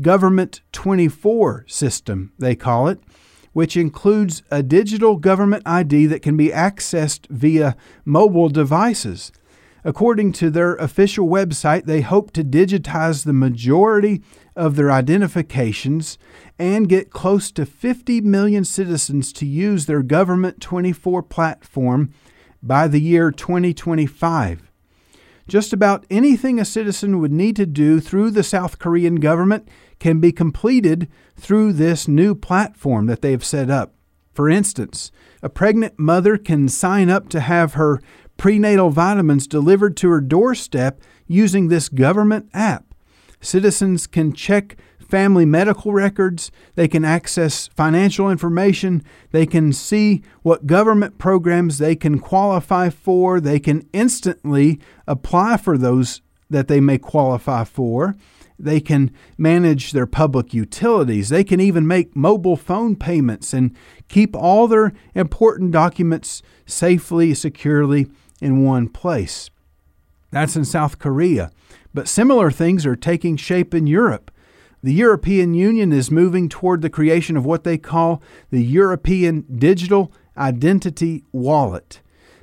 Government 0.00 0.62
24 0.72 1.64
system, 1.66 2.32
they 2.38 2.54
call 2.54 2.86
it, 2.86 3.00
which 3.52 3.76
includes 3.76 4.44
a 4.50 4.62
digital 4.62 5.16
government 5.16 5.64
ID 5.66 6.06
that 6.06 6.22
can 6.22 6.36
be 6.36 6.48
accessed 6.48 7.26
via 7.28 7.76
mobile 8.04 8.48
devices. 8.48 9.32
According 9.84 10.32
to 10.34 10.50
their 10.50 10.76
official 10.76 11.26
website, 11.26 11.84
they 11.84 12.00
hope 12.00 12.30
to 12.32 12.44
digitize 12.44 13.24
the 13.24 13.32
majority 13.32 14.22
of 14.54 14.76
their 14.76 14.92
identifications 14.92 16.16
and 16.58 16.88
get 16.88 17.10
close 17.10 17.50
to 17.52 17.66
50 17.66 18.20
million 18.20 18.64
citizens 18.64 19.32
to 19.32 19.46
use 19.46 19.86
their 19.86 20.02
Government 20.02 20.60
24 20.60 21.24
platform 21.24 22.14
by 22.62 22.86
the 22.86 23.00
year 23.00 23.32
2025. 23.32 24.69
Just 25.50 25.72
about 25.72 26.06
anything 26.08 26.60
a 26.60 26.64
citizen 26.64 27.18
would 27.18 27.32
need 27.32 27.56
to 27.56 27.66
do 27.66 27.98
through 27.98 28.30
the 28.30 28.44
South 28.44 28.78
Korean 28.78 29.16
government 29.16 29.66
can 29.98 30.20
be 30.20 30.30
completed 30.30 31.08
through 31.36 31.72
this 31.72 32.06
new 32.06 32.36
platform 32.36 33.06
that 33.06 33.20
they've 33.20 33.44
set 33.44 33.68
up. 33.68 33.92
For 34.32 34.48
instance, 34.48 35.10
a 35.42 35.48
pregnant 35.48 35.98
mother 35.98 36.38
can 36.38 36.68
sign 36.68 37.10
up 37.10 37.28
to 37.30 37.40
have 37.40 37.74
her 37.74 38.00
prenatal 38.36 38.90
vitamins 38.90 39.48
delivered 39.48 39.96
to 39.96 40.10
her 40.10 40.20
doorstep 40.20 41.00
using 41.26 41.66
this 41.66 41.88
government 41.88 42.48
app. 42.54 42.94
Citizens 43.40 44.06
can 44.06 44.32
check 44.32 44.76
family 45.10 45.44
medical 45.44 45.92
records, 45.92 46.50
they 46.74 46.88
can 46.88 47.04
access 47.04 47.68
financial 47.68 48.30
information, 48.30 49.02
they 49.32 49.46
can 49.46 49.72
see 49.72 50.22
what 50.42 50.66
government 50.66 51.18
programs 51.18 51.78
they 51.78 51.96
can 51.96 52.18
qualify 52.18 52.88
for, 52.88 53.40
they 53.40 53.58
can 53.58 53.88
instantly 53.92 54.80
apply 55.06 55.56
for 55.56 55.76
those 55.76 56.22
that 56.48 56.68
they 56.68 56.80
may 56.80 56.98
qualify 56.98 57.64
for. 57.64 58.16
They 58.58 58.80
can 58.80 59.10
manage 59.38 59.92
their 59.92 60.06
public 60.06 60.52
utilities. 60.52 61.30
They 61.30 61.44
can 61.44 61.60
even 61.60 61.86
make 61.86 62.14
mobile 62.14 62.56
phone 62.56 62.94
payments 62.94 63.54
and 63.54 63.74
keep 64.08 64.36
all 64.36 64.68
their 64.68 64.92
important 65.14 65.70
documents 65.70 66.42
safely, 66.66 67.32
securely 67.32 68.08
in 68.40 68.62
one 68.62 68.88
place. 68.88 69.48
That's 70.30 70.56
in 70.56 70.66
South 70.66 70.98
Korea. 70.98 71.50
But 71.94 72.06
similar 72.06 72.50
things 72.50 72.84
are 72.84 72.96
taking 72.96 73.36
shape 73.36 73.74
in 73.74 73.86
Europe. 73.86 74.30
The 74.82 74.92
European 74.94 75.52
Union 75.52 75.92
is 75.92 76.10
moving 76.10 76.48
toward 76.48 76.80
the 76.80 76.88
creation 76.90 77.36
of 77.36 77.44
what 77.44 77.64
they 77.64 77.76
call 77.76 78.22
the 78.50 78.62
European 78.62 79.44
Digital 79.54 80.12
Identity 80.38 81.24
Wallet. 81.32 82.00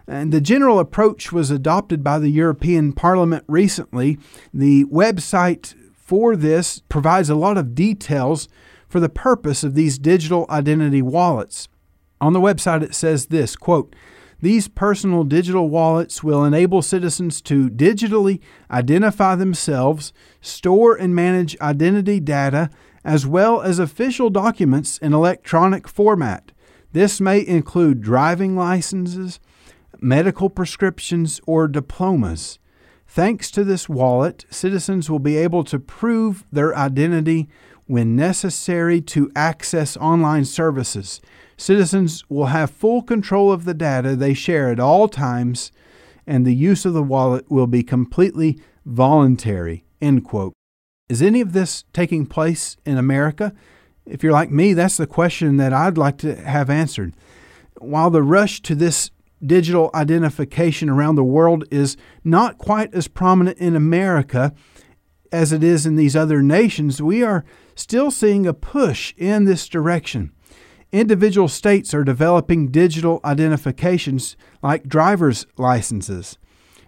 And 0.08 0.32
the 0.32 0.40
general 0.40 0.80
approach 0.80 1.32
was 1.32 1.50
adopted 1.50 2.04
by 2.04 2.20
the 2.20 2.30
European 2.30 2.94
Parliament 2.94 3.44
recently. 3.48 4.20
The 4.54 4.86
website 4.86 5.74
for 5.94 6.36
this 6.36 6.82
provides 6.88 7.30
a 7.30 7.36
lot 7.36 7.58
of 7.58 7.76
details 7.76 8.48
for 8.88 9.00
the 9.00 9.10
purpose 9.10 9.64
of 9.64 9.74
these 9.74 9.98
digital 9.98 10.46
identity 10.50 11.02
wallets. 11.02 11.68
On 12.22 12.34
the 12.34 12.40
website 12.40 12.84
it 12.84 12.96
says 12.96 13.26
this, 13.26 13.56
quote, 13.56 13.94
these 14.40 14.68
personal 14.68 15.24
digital 15.24 15.70
wallets 15.70 16.24
will 16.24 16.46
enable 16.46 16.82
citizens 16.82 17.42
to 17.42 17.70
digitally 17.70 18.40
identify 18.70 19.36
themselves, 19.36 20.14
store 20.42 20.96
and 20.96 21.16
manage 21.16 21.60
identity 21.60 22.20
data, 22.20 22.70
as 23.04 23.26
well 23.26 23.62
as 23.62 23.80
official 23.80 24.30
documents 24.30 24.98
in 25.00 25.14
electronic 25.14 25.88
format. 25.88 26.52
This 26.92 27.20
may 27.20 27.46
include 27.46 28.02
driving 28.02 28.56
licenses, 28.56 29.40
medical 30.00 30.50
prescriptions, 30.50 31.42
or 31.48 31.68
diplomas. 31.68 32.60
Thanks 33.08 33.50
to 33.52 33.64
this 33.64 33.90
wallet, 33.90 34.46
citizens 34.50 35.10
will 35.10 35.20
be 35.20 35.38
able 35.38 35.64
to 35.64 35.80
prove 35.80 36.44
their 36.52 36.76
identity 36.76 37.48
when 37.86 38.16
necessary 38.16 39.02
to 39.02 39.32
access 39.36 39.98
online 39.98 40.46
services. 40.46 41.22
Citizens 41.58 42.24
will 42.30 42.48
have 42.48 42.70
full 42.70 43.02
control 43.02 43.52
of 43.52 43.66
the 43.66 43.74
data 43.74 44.16
they 44.16 44.34
share 44.34 44.70
at 44.70 44.80
all 44.80 45.08
times, 45.08 45.72
and 46.28 46.46
the 46.46 46.56
use 46.56 46.86
of 46.86 46.94
the 46.94 47.04
wallet 47.04 47.50
will 47.50 47.68
be 47.68 47.84
completely 47.84 48.60
voluntary. 48.86 49.84
End 50.00 50.24
quote. 50.24 50.54
Is 51.10 51.22
any 51.22 51.42
of 51.42 51.54
this 51.54 51.84
taking 51.94 52.26
place 52.26 52.78
in 52.86 52.98
America? 52.98 53.54
If 54.06 54.24
you're 54.24 54.32
like 54.32 54.52
me, 54.52 54.74
that's 54.74 54.98
the 54.98 55.08
question 55.08 55.58
that 55.58 55.74
I'd 55.74 55.98
like 55.98 56.18
to 56.20 56.36
have 56.36 56.70
answered. 56.70 57.16
While 57.80 58.12
the 58.12 58.24
rush 58.24 58.62
to 58.64 58.76
this 58.76 59.10
digital 59.46 59.90
identification 59.94 60.90
around 60.90 61.16
the 61.16 61.24
world 61.24 61.66
is 61.72 61.98
not 62.24 62.58
quite 62.58 62.94
as 62.94 63.08
prominent 63.08 63.58
in 63.58 63.76
America 63.76 64.54
as 65.32 65.52
it 65.52 65.64
is 65.64 65.86
in 65.86 65.96
these 65.96 66.16
other 66.16 66.42
nations, 66.42 67.02
we 67.02 67.24
are 67.24 67.44
still 67.76 68.12
seeing 68.12 68.46
a 68.46 68.54
push 68.54 69.14
in 69.18 69.46
this 69.46 69.68
direction. 69.68 70.32
Individual 70.92 71.50
states 71.50 71.94
are 71.94 72.04
developing 72.04 72.72
digital 72.72 73.20
identifications 73.26 74.38
like 74.64 74.88
driver's 74.88 75.46
licenses. 75.58 76.38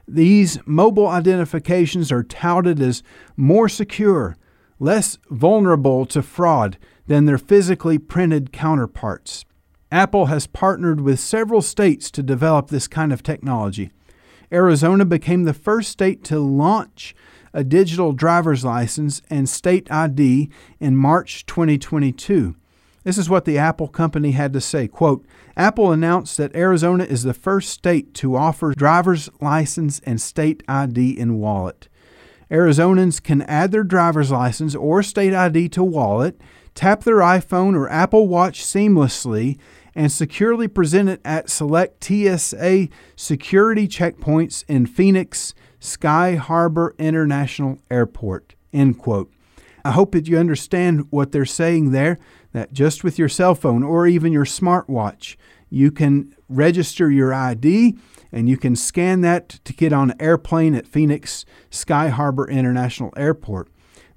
These 0.08 0.58
mobile 0.66 1.08
identifications 1.08 2.12
are 2.12 2.24
touted 2.24 2.80
as 2.80 3.04
more 3.36 3.68
secure, 3.68 4.38
less 4.80 5.18
vulnerable 5.30 6.06
to 6.08 6.22
fraud 6.22 6.78
than 7.08 7.26
their 7.26 7.38
physically 7.38 7.98
printed 7.98 8.54
counterparts. 8.54 9.44
Apple 9.92 10.28
has 10.28 10.48
partnered 10.48 11.02
with 11.02 11.20
several 11.20 11.62
states 11.62 12.10
to 12.12 12.24
develop 12.24 12.70
this 12.70 12.88
kind 12.88 13.12
of 13.12 13.22
technology. 13.22 13.92
Arizona 14.52 15.04
became 15.04 15.44
the 15.44 15.54
first 15.54 15.92
state 15.92 16.24
to 16.24 16.40
launch 16.40 17.14
a 17.54 17.64
digital 17.64 18.14
driver's 18.14 18.64
license 18.64 19.22
and 19.30 19.50
state 19.50 19.92
ID 19.92 20.50
in 20.80 20.96
March 20.96 21.46
2022. 21.46 22.56
This 23.10 23.18
is 23.18 23.28
what 23.28 23.46
the 23.46 23.58
Apple 23.58 23.88
company 23.88 24.34
had 24.34 24.54
to 24.54 24.62
say. 24.62 24.88
Quote, 24.88 25.26
Apple 25.58 25.92
announced 25.92 26.38
that 26.38 26.56
Arizona 26.56 27.06
is 27.06 27.24
the 27.24 27.34
first 27.34 27.70
state 27.70 28.14
to 28.14 28.36
offer 28.36 28.72
driver's 28.76 29.32
license 29.42 30.00
and 30.06 30.22
state 30.22 30.62
ID 30.68 31.18
in 31.18 31.40
wallet. 31.40 31.88
Arizonans 32.52 33.20
can 33.20 33.42
add 33.42 33.72
their 33.72 33.84
driver's 33.84 34.30
license 34.30 34.76
or 34.76 35.02
state 35.02 35.34
ID 35.34 35.70
to 35.70 35.84
wallet, 35.84 36.40
tap 36.76 37.04
their 37.04 37.16
iPhone 37.16 37.76
or 37.76 37.90
Apple 37.90 38.28
Watch 38.28 38.64
seamlessly, 38.64 39.58
and 39.96 40.12
securely 40.12 40.68
present 40.68 41.10
it 41.10 41.20
at 41.26 41.50
select 41.50 42.04
TSA 42.04 42.90
security 43.16 43.88
checkpoints 43.88 44.64
in 44.68 44.86
Phoenix 44.86 45.56
Sky 45.80 46.36
Harbor 46.36 46.94
International 47.00 47.80
Airport. 47.90 48.54
End 48.72 49.00
quote. 49.00 49.34
I 49.84 49.92
hope 49.92 50.12
that 50.12 50.28
you 50.28 50.38
understand 50.38 51.08
what 51.10 51.32
they're 51.32 51.46
saying 51.46 51.92
there 51.92 52.20
that 52.54 52.74
just 52.74 53.04
with 53.04 53.20
your 53.20 53.30
cell 53.30 53.56
phone 53.56 53.84
or 53.84 54.08
even 54.08 54.34
your 54.34 54.46
smartwatch, 54.46 55.36
you 55.70 55.92
can 55.92 56.36
register 56.48 57.12
your 57.12 57.34
ID 57.34 57.98
and 58.32 58.50
you 58.50 58.58
can 58.58 58.76
scan 58.76 59.22
that 59.22 59.50
to 59.50 59.74
get 59.74 59.94
on 59.94 60.12
an 60.12 60.22
airplane 60.22 60.76
at 60.76 60.88
Phoenix 60.88 61.46
Sky 61.70 62.10
Harbor 62.10 62.48
International 62.50 63.14
Airport. 63.16 63.70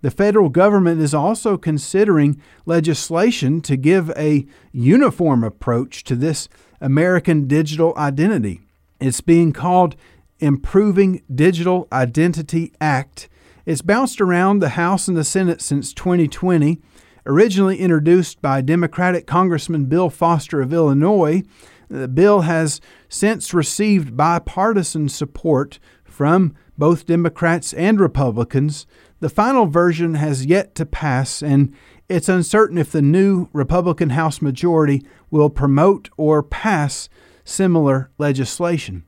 The 0.03 0.11
federal 0.11 0.49
government 0.49 1.01
is 1.01 1.15
also 1.15 1.57
considering 1.57 2.41
legislation 2.67 3.61
to 3.63 3.77
give 3.77 4.11
a 4.11 4.47
uniform 4.73 5.45
approach 5.45 6.03
to 6.05 6.17
this 6.17 6.49
American 6.81 7.47
digital 7.47 7.95
identity. 7.97 8.61
It's 9.01 9.21
being 9.21 9.53
called 9.53 9.95
Improving 10.41 11.23
Digital 11.33 11.87
Identity 11.93 12.73
Act. 12.81 13.29
It's 13.65 13.81
bounced 13.81 14.21
around 14.21 14.59
the 14.59 14.71
House 14.71 15.07
and 15.07 15.17
the 15.17 15.23
Senate 15.23 15.63
since 15.63 15.93
2020 15.93 16.81
Originally 17.25 17.79
introduced 17.79 18.43
by 18.43 18.61
Democratic 18.61 19.27
Congressman 19.27 19.85
Bill 19.85 20.11
Foster 20.11 20.61
of 20.61 20.73
Illinois, 20.73 21.43
the 21.89 22.09
bill 22.09 22.41
has 22.41 22.81
since 23.09 23.55
received 23.55 24.17
bipartisan 24.17 25.09
support 25.09 25.79
from 26.05 26.55
both 26.77 27.07
Democrats 27.07 27.73
and 27.75 28.01
Republicans. 28.01 28.87
The 29.21 29.29
final 29.29 29.67
version 29.67 30.15
has 30.15 30.47
yet 30.47 30.75
to 30.75 30.85
pass, 30.85 31.43
and 31.43 31.73
it's 32.09 32.29
uncertain 32.29 32.77
if 32.77 32.91
the 32.91 33.03
new 33.03 33.49
Republican 33.53 34.11
House 34.11 34.43
majority 34.43 35.07
will 35.31 35.51
promote 35.51 36.11
or 36.17 36.43
pass 36.43 37.09
similar 37.45 38.11
legislation. 38.19 39.05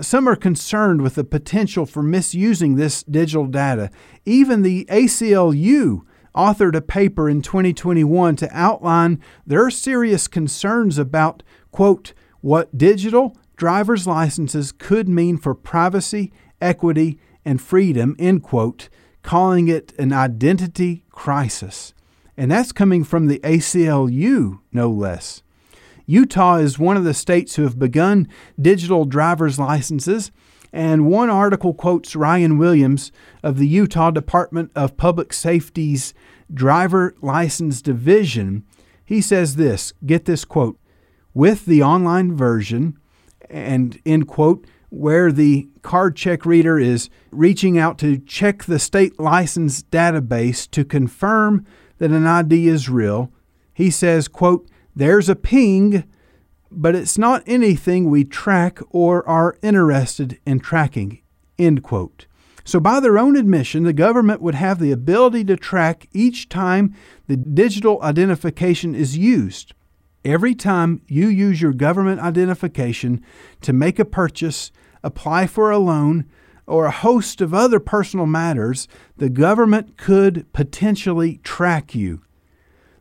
Some 0.00 0.26
are 0.28 0.36
concerned 0.36 1.02
with 1.02 1.16
the 1.16 1.24
potential 1.24 1.84
for 1.84 2.02
misusing 2.02 2.76
this 2.76 3.02
digital 3.02 3.46
data. 3.46 3.90
Even 4.24 4.62
the 4.62 4.86
ACLU 4.86 6.02
authored 6.34 6.74
a 6.74 6.80
paper 6.80 7.28
in 7.28 7.42
2021 7.42 8.36
to 8.36 8.48
outline 8.52 9.20
their 9.46 9.70
serious 9.70 10.28
concerns 10.28 10.98
about, 10.98 11.42
quote, 11.70 12.12
what 12.40 12.76
digital 12.76 13.36
driver's 13.56 14.06
licenses 14.06 14.72
could 14.72 15.08
mean 15.08 15.36
for 15.36 15.54
privacy, 15.54 16.32
equity, 16.60 17.18
and 17.44 17.60
freedom, 17.60 18.16
end 18.18 18.42
quote, 18.42 18.88
calling 19.22 19.68
it 19.68 19.92
an 19.98 20.12
identity 20.12 21.04
crisis. 21.10 21.92
And 22.36 22.50
that's 22.50 22.72
coming 22.72 23.04
from 23.04 23.26
the 23.26 23.38
ACLU, 23.40 24.60
no 24.72 24.90
less. 24.90 25.42
Utah 26.06 26.56
is 26.56 26.78
one 26.78 26.96
of 26.96 27.04
the 27.04 27.14
states 27.14 27.56
who 27.56 27.62
have 27.62 27.78
begun 27.78 28.26
digital 28.60 29.04
driver's 29.04 29.58
licenses. 29.58 30.32
And 30.72 31.06
one 31.06 31.30
article 31.30 31.74
quotes 31.74 32.14
Ryan 32.14 32.58
Williams 32.58 33.10
of 33.42 33.58
the 33.58 33.66
Utah 33.66 34.10
Department 34.10 34.70
of 34.74 34.96
Public 34.96 35.32
Safety's 35.32 36.14
Driver 36.52 37.14
License 37.20 37.82
Division. 37.82 38.64
He 39.04 39.20
says 39.20 39.56
this 39.56 39.92
get 40.06 40.24
this 40.26 40.44
quote 40.44 40.78
with 41.34 41.66
the 41.66 41.82
online 41.82 42.36
version, 42.36 42.98
and 43.48 44.00
end 44.04 44.28
quote, 44.28 44.66
where 44.90 45.30
the 45.30 45.68
card 45.82 46.16
check 46.16 46.44
reader 46.44 46.78
is 46.78 47.08
reaching 47.30 47.78
out 47.78 47.96
to 47.98 48.18
check 48.18 48.64
the 48.64 48.78
state 48.78 49.18
license 49.20 49.82
database 49.84 50.68
to 50.70 50.84
confirm 50.84 51.64
that 51.98 52.10
an 52.10 52.26
ID 52.26 52.66
is 52.66 52.88
real. 52.88 53.32
He 53.72 53.90
says, 53.90 54.26
quote, 54.26 54.68
there's 54.94 55.28
a 55.28 55.36
ping, 55.36 56.04
but 56.70 56.94
it's 56.94 57.18
not 57.18 57.42
anything 57.46 58.08
we 58.08 58.24
track 58.24 58.78
or 58.90 59.26
are 59.28 59.58
interested 59.62 60.38
in 60.46 60.60
tracking, 60.60 61.20
end 61.58 61.82
quote. 61.82 62.26
So, 62.64 62.78
by 62.78 63.00
their 63.00 63.18
own 63.18 63.36
admission, 63.36 63.84
the 63.84 63.92
government 63.92 64.40
would 64.42 64.54
have 64.54 64.78
the 64.78 64.92
ability 64.92 65.44
to 65.44 65.56
track 65.56 66.08
each 66.12 66.48
time 66.48 66.94
the 67.26 67.36
digital 67.36 68.00
identification 68.02 68.94
is 68.94 69.16
used. 69.16 69.72
Every 70.24 70.54
time 70.54 71.00
you 71.08 71.28
use 71.28 71.62
your 71.62 71.72
government 71.72 72.20
identification 72.20 73.24
to 73.62 73.72
make 73.72 73.98
a 73.98 74.04
purchase, 74.04 74.70
apply 75.02 75.46
for 75.46 75.70
a 75.70 75.78
loan, 75.78 76.26
or 76.66 76.84
a 76.86 76.92
host 76.92 77.40
of 77.40 77.52
other 77.52 77.80
personal 77.80 78.26
matters, 78.26 78.86
the 79.16 79.30
government 79.30 79.96
could 79.96 80.46
potentially 80.52 81.38
track 81.38 81.94
you. 81.94 82.22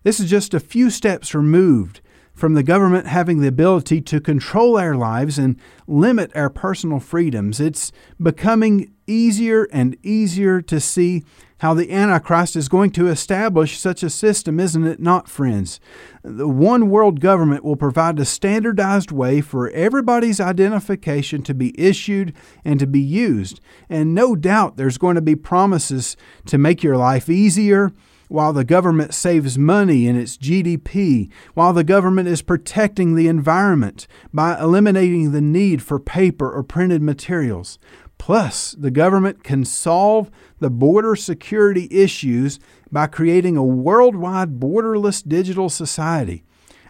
This 0.04 0.20
is 0.20 0.30
just 0.30 0.54
a 0.54 0.60
few 0.60 0.90
steps 0.90 1.36
removed 1.36 2.02
from 2.40 2.54
the 2.54 2.64
government 2.64 3.06
having 3.06 3.42
the 3.42 3.48
ability 3.48 4.00
to 4.00 4.22
control 4.22 4.78
our 4.78 4.96
lives 4.96 5.38
and 5.38 5.60
limit 5.88 6.32
our 6.34 6.50
personal 6.50 7.00
freedoms. 7.00 7.60
It's 7.60 7.92
becoming 8.22 8.94
easier 9.06 9.68
and 9.74 9.98
easier 10.04 10.62
to 10.62 10.80
see 10.80 11.24
how 11.58 11.74
the 11.74 11.92
Antichrist 11.92 12.56
is 12.56 12.70
going 12.70 12.92
to 12.92 13.08
establish 13.08 13.78
such 13.78 14.02
a 14.02 14.10
system, 14.10 14.62
isn't 14.62 14.86
it 14.86 15.02
not, 15.02 15.28
friends? 15.28 15.82
The 16.24 16.48
one 16.48 16.90
world 16.90 17.20
government 17.20 17.66
will 17.66 17.76
provide 17.76 18.18
a 18.18 18.24
standardized 18.26 19.12
way 19.12 19.42
for 19.42 19.70
everybody's 19.72 20.40
identification 20.40 21.44
to 21.44 21.54
be 21.54 21.78
issued 21.78 22.34
and 22.64 22.80
to 22.80 22.88
be 22.88 23.02
used. 23.02 23.60
And 23.90 24.16
no 24.16 24.38
doubt 24.38 24.78
there's 24.78 24.98
going 24.98 25.16
to 25.16 25.22
be 25.22 25.36
promises 25.36 26.16
to 26.46 26.58
make 26.58 26.82
your 26.82 26.96
life 26.96 27.30
easier 27.30 27.92
while 28.30 28.54
the 28.54 28.64
government 28.64 29.14
saves 29.14 29.58
money 29.58 30.08
in 30.08 30.16
its 30.16 30.38
GDP, 30.38 31.30
while 31.56 31.74
the 31.74 31.84
government 31.84 32.30
is 32.30 32.42
protecting 32.42 33.16
the 33.16 33.28
environment 33.28 34.08
by 34.34 34.58
eliminating 34.58 35.32
the 35.32 35.42
need 35.42 35.82
for 35.82 36.00
paper 36.00 36.50
or 36.50 36.64
printed 36.64 37.02
materials. 37.02 37.78
Plus, 38.20 38.74
the 38.74 38.92
government 38.92 39.44
can 39.44 39.66
solve 39.66 40.30
the 40.60 40.70
border 40.70 41.16
security 41.16 41.88
issues 41.90 42.60
by 42.92 43.08
creating 43.08 43.58
a 43.58 43.64
worldwide 43.64 44.60
borderless 44.60 45.28
digital 45.28 45.70
society. 45.70 46.44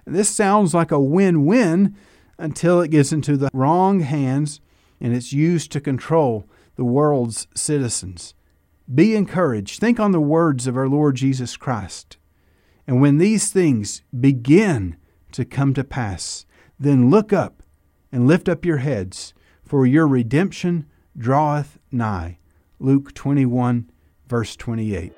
This 0.06 0.30
sounds 0.30 0.73
like 0.73 0.91
a 0.91 0.99
win 0.99 1.45
win 1.45 1.95
until 2.38 2.82
it 2.82 2.91
gets 2.91 3.12
into 3.12 3.38
the 3.38 3.49
wrong 3.54 4.02
hands 4.02 4.60
and 4.99 5.15
it's 5.15 5.32
used 5.32 5.71
to 5.71 5.80
control 5.80 6.49
the 6.75 6.84
world's 6.84 7.47
citizens. 7.56 8.34
Be 8.93 9.15
encouraged. 9.15 9.80
Think 9.80 9.99
on 9.99 10.12
the 10.12 10.19
words 10.19 10.65
of 10.65 10.75
our 10.75 10.88
Lord 10.88 11.15
Jesus 11.15 11.58
Christ. 11.58 12.17
And 12.88 12.99
when 12.99 13.19
these 13.19 13.52
things 13.52 14.02
begin 14.17 14.97
to 15.32 15.45
come 15.45 15.73
to 15.75 15.84
pass, 15.84 16.45
then 16.80 17.10
look 17.10 17.32
up 17.32 17.62
and 18.12 18.28
lift 18.28 18.49
up 18.49 18.65
your 18.65 18.78
heads, 18.78 19.34
for 19.63 19.86
your 19.86 20.08
redemption 20.08 20.88
draweth 21.15 21.78
nigh. 21.91 22.39
Luke 22.80 23.13
21, 23.13 23.91
verse 24.28 24.56
28. 24.56 25.13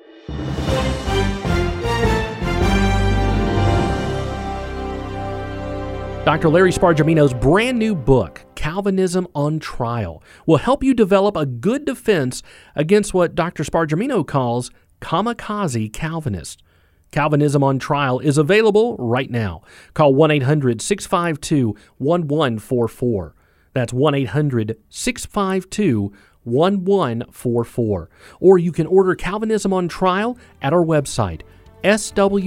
Dr. 6.24 6.48
Larry 6.50 6.70
Spargimino's 6.70 7.34
brand 7.34 7.80
new 7.80 7.96
book, 7.96 8.44
Calvinism 8.54 9.26
on 9.34 9.58
Trial, 9.58 10.22
will 10.46 10.58
help 10.58 10.84
you 10.84 10.94
develop 10.94 11.36
a 11.36 11.44
good 11.44 11.84
defense 11.84 12.44
against 12.76 13.12
what 13.12 13.34
Dr. 13.34 13.64
Spargimino 13.64 14.24
calls 14.24 14.70
kamikaze 15.00 15.92
Calvinists. 15.92 16.62
Calvinism 17.10 17.64
on 17.64 17.80
Trial 17.80 18.20
is 18.20 18.38
available 18.38 18.96
right 18.98 19.32
now. 19.32 19.62
Call 19.94 20.14
1 20.14 20.30
800 20.30 20.80
652 20.80 21.74
1144. 21.98 23.34
That's 23.74 23.92
1 23.92 24.14
800 24.14 24.78
652 24.88 26.12
1144. 26.44 28.10
Or 28.38 28.58
you 28.58 28.70
can 28.70 28.86
order 28.86 29.16
Calvinism 29.16 29.72
on 29.72 29.88
Trial 29.88 30.38
at 30.62 30.72
our 30.72 30.84
website, 30.84 31.42
swrc.com. 31.82 32.42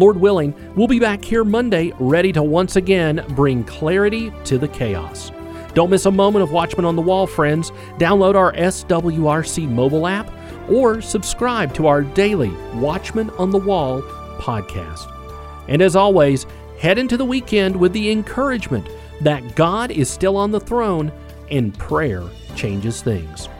Lord 0.00 0.16
willing, 0.16 0.54
we'll 0.74 0.88
be 0.88 0.98
back 0.98 1.22
here 1.22 1.44
Monday 1.44 1.92
ready 2.00 2.32
to 2.32 2.42
once 2.42 2.76
again 2.76 3.22
bring 3.36 3.62
clarity 3.64 4.32
to 4.44 4.56
the 4.56 4.66
chaos. 4.66 5.30
Don't 5.74 5.90
miss 5.90 6.06
a 6.06 6.10
moment 6.10 6.42
of 6.42 6.52
Watchman 6.52 6.86
on 6.86 6.96
the 6.96 7.02
Wall, 7.02 7.26
friends. 7.26 7.70
Download 7.98 8.34
our 8.34 8.54
SWRC 8.54 9.68
mobile 9.68 10.06
app 10.06 10.32
or 10.70 11.02
subscribe 11.02 11.74
to 11.74 11.86
our 11.86 12.00
daily 12.00 12.48
Watchman 12.76 13.28
on 13.32 13.50
the 13.50 13.58
Wall 13.58 14.00
podcast. 14.38 15.06
And 15.68 15.82
as 15.82 15.94
always, 15.94 16.46
head 16.78 16.96
into 16.96 17.18
the 17.18 17.26
weekend 17.26 17.76
with 17.76 17.92
the 17.92 18.10
encouragement 18.10 18.88
that 19.20 19.54
God 19.54 19.90
is 19.90 20.08
still 20.08 20.38
on 20.38 20.50
the 20.50 20.60
throne 20.60 21.12
and 21.50 21.78
prayer 21.78 22.24
changes 22.56 23.02
things. 23.02 23.50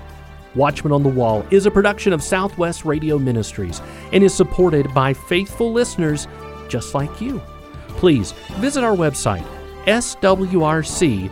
Watchman 0.55 0.93
on 0.93 1.03
the 1.03 1.09
Wall 1.09 1.47
is 1.51 1.67
a 1.67 1.71
production 1.71 2.13
of 2.13 2.23
Southwest 2.23 2.85
Radio 2.85 3.19
Ministries 3.19 3.81
and 4.13 4.25
is 4.25 4.35
supported 4.35 4.93
by 4.95 5.13
faithful 5.13 5.73
listeners 5.73 6.27
just 6.69 6.95
like 6.95 7.21
you. 7.21 7.41
Please 7.89 8.33
visit 8.59 8.85
our 8.85 8.97
website, 8.97 9.47
swrc.com. 9.87 11.31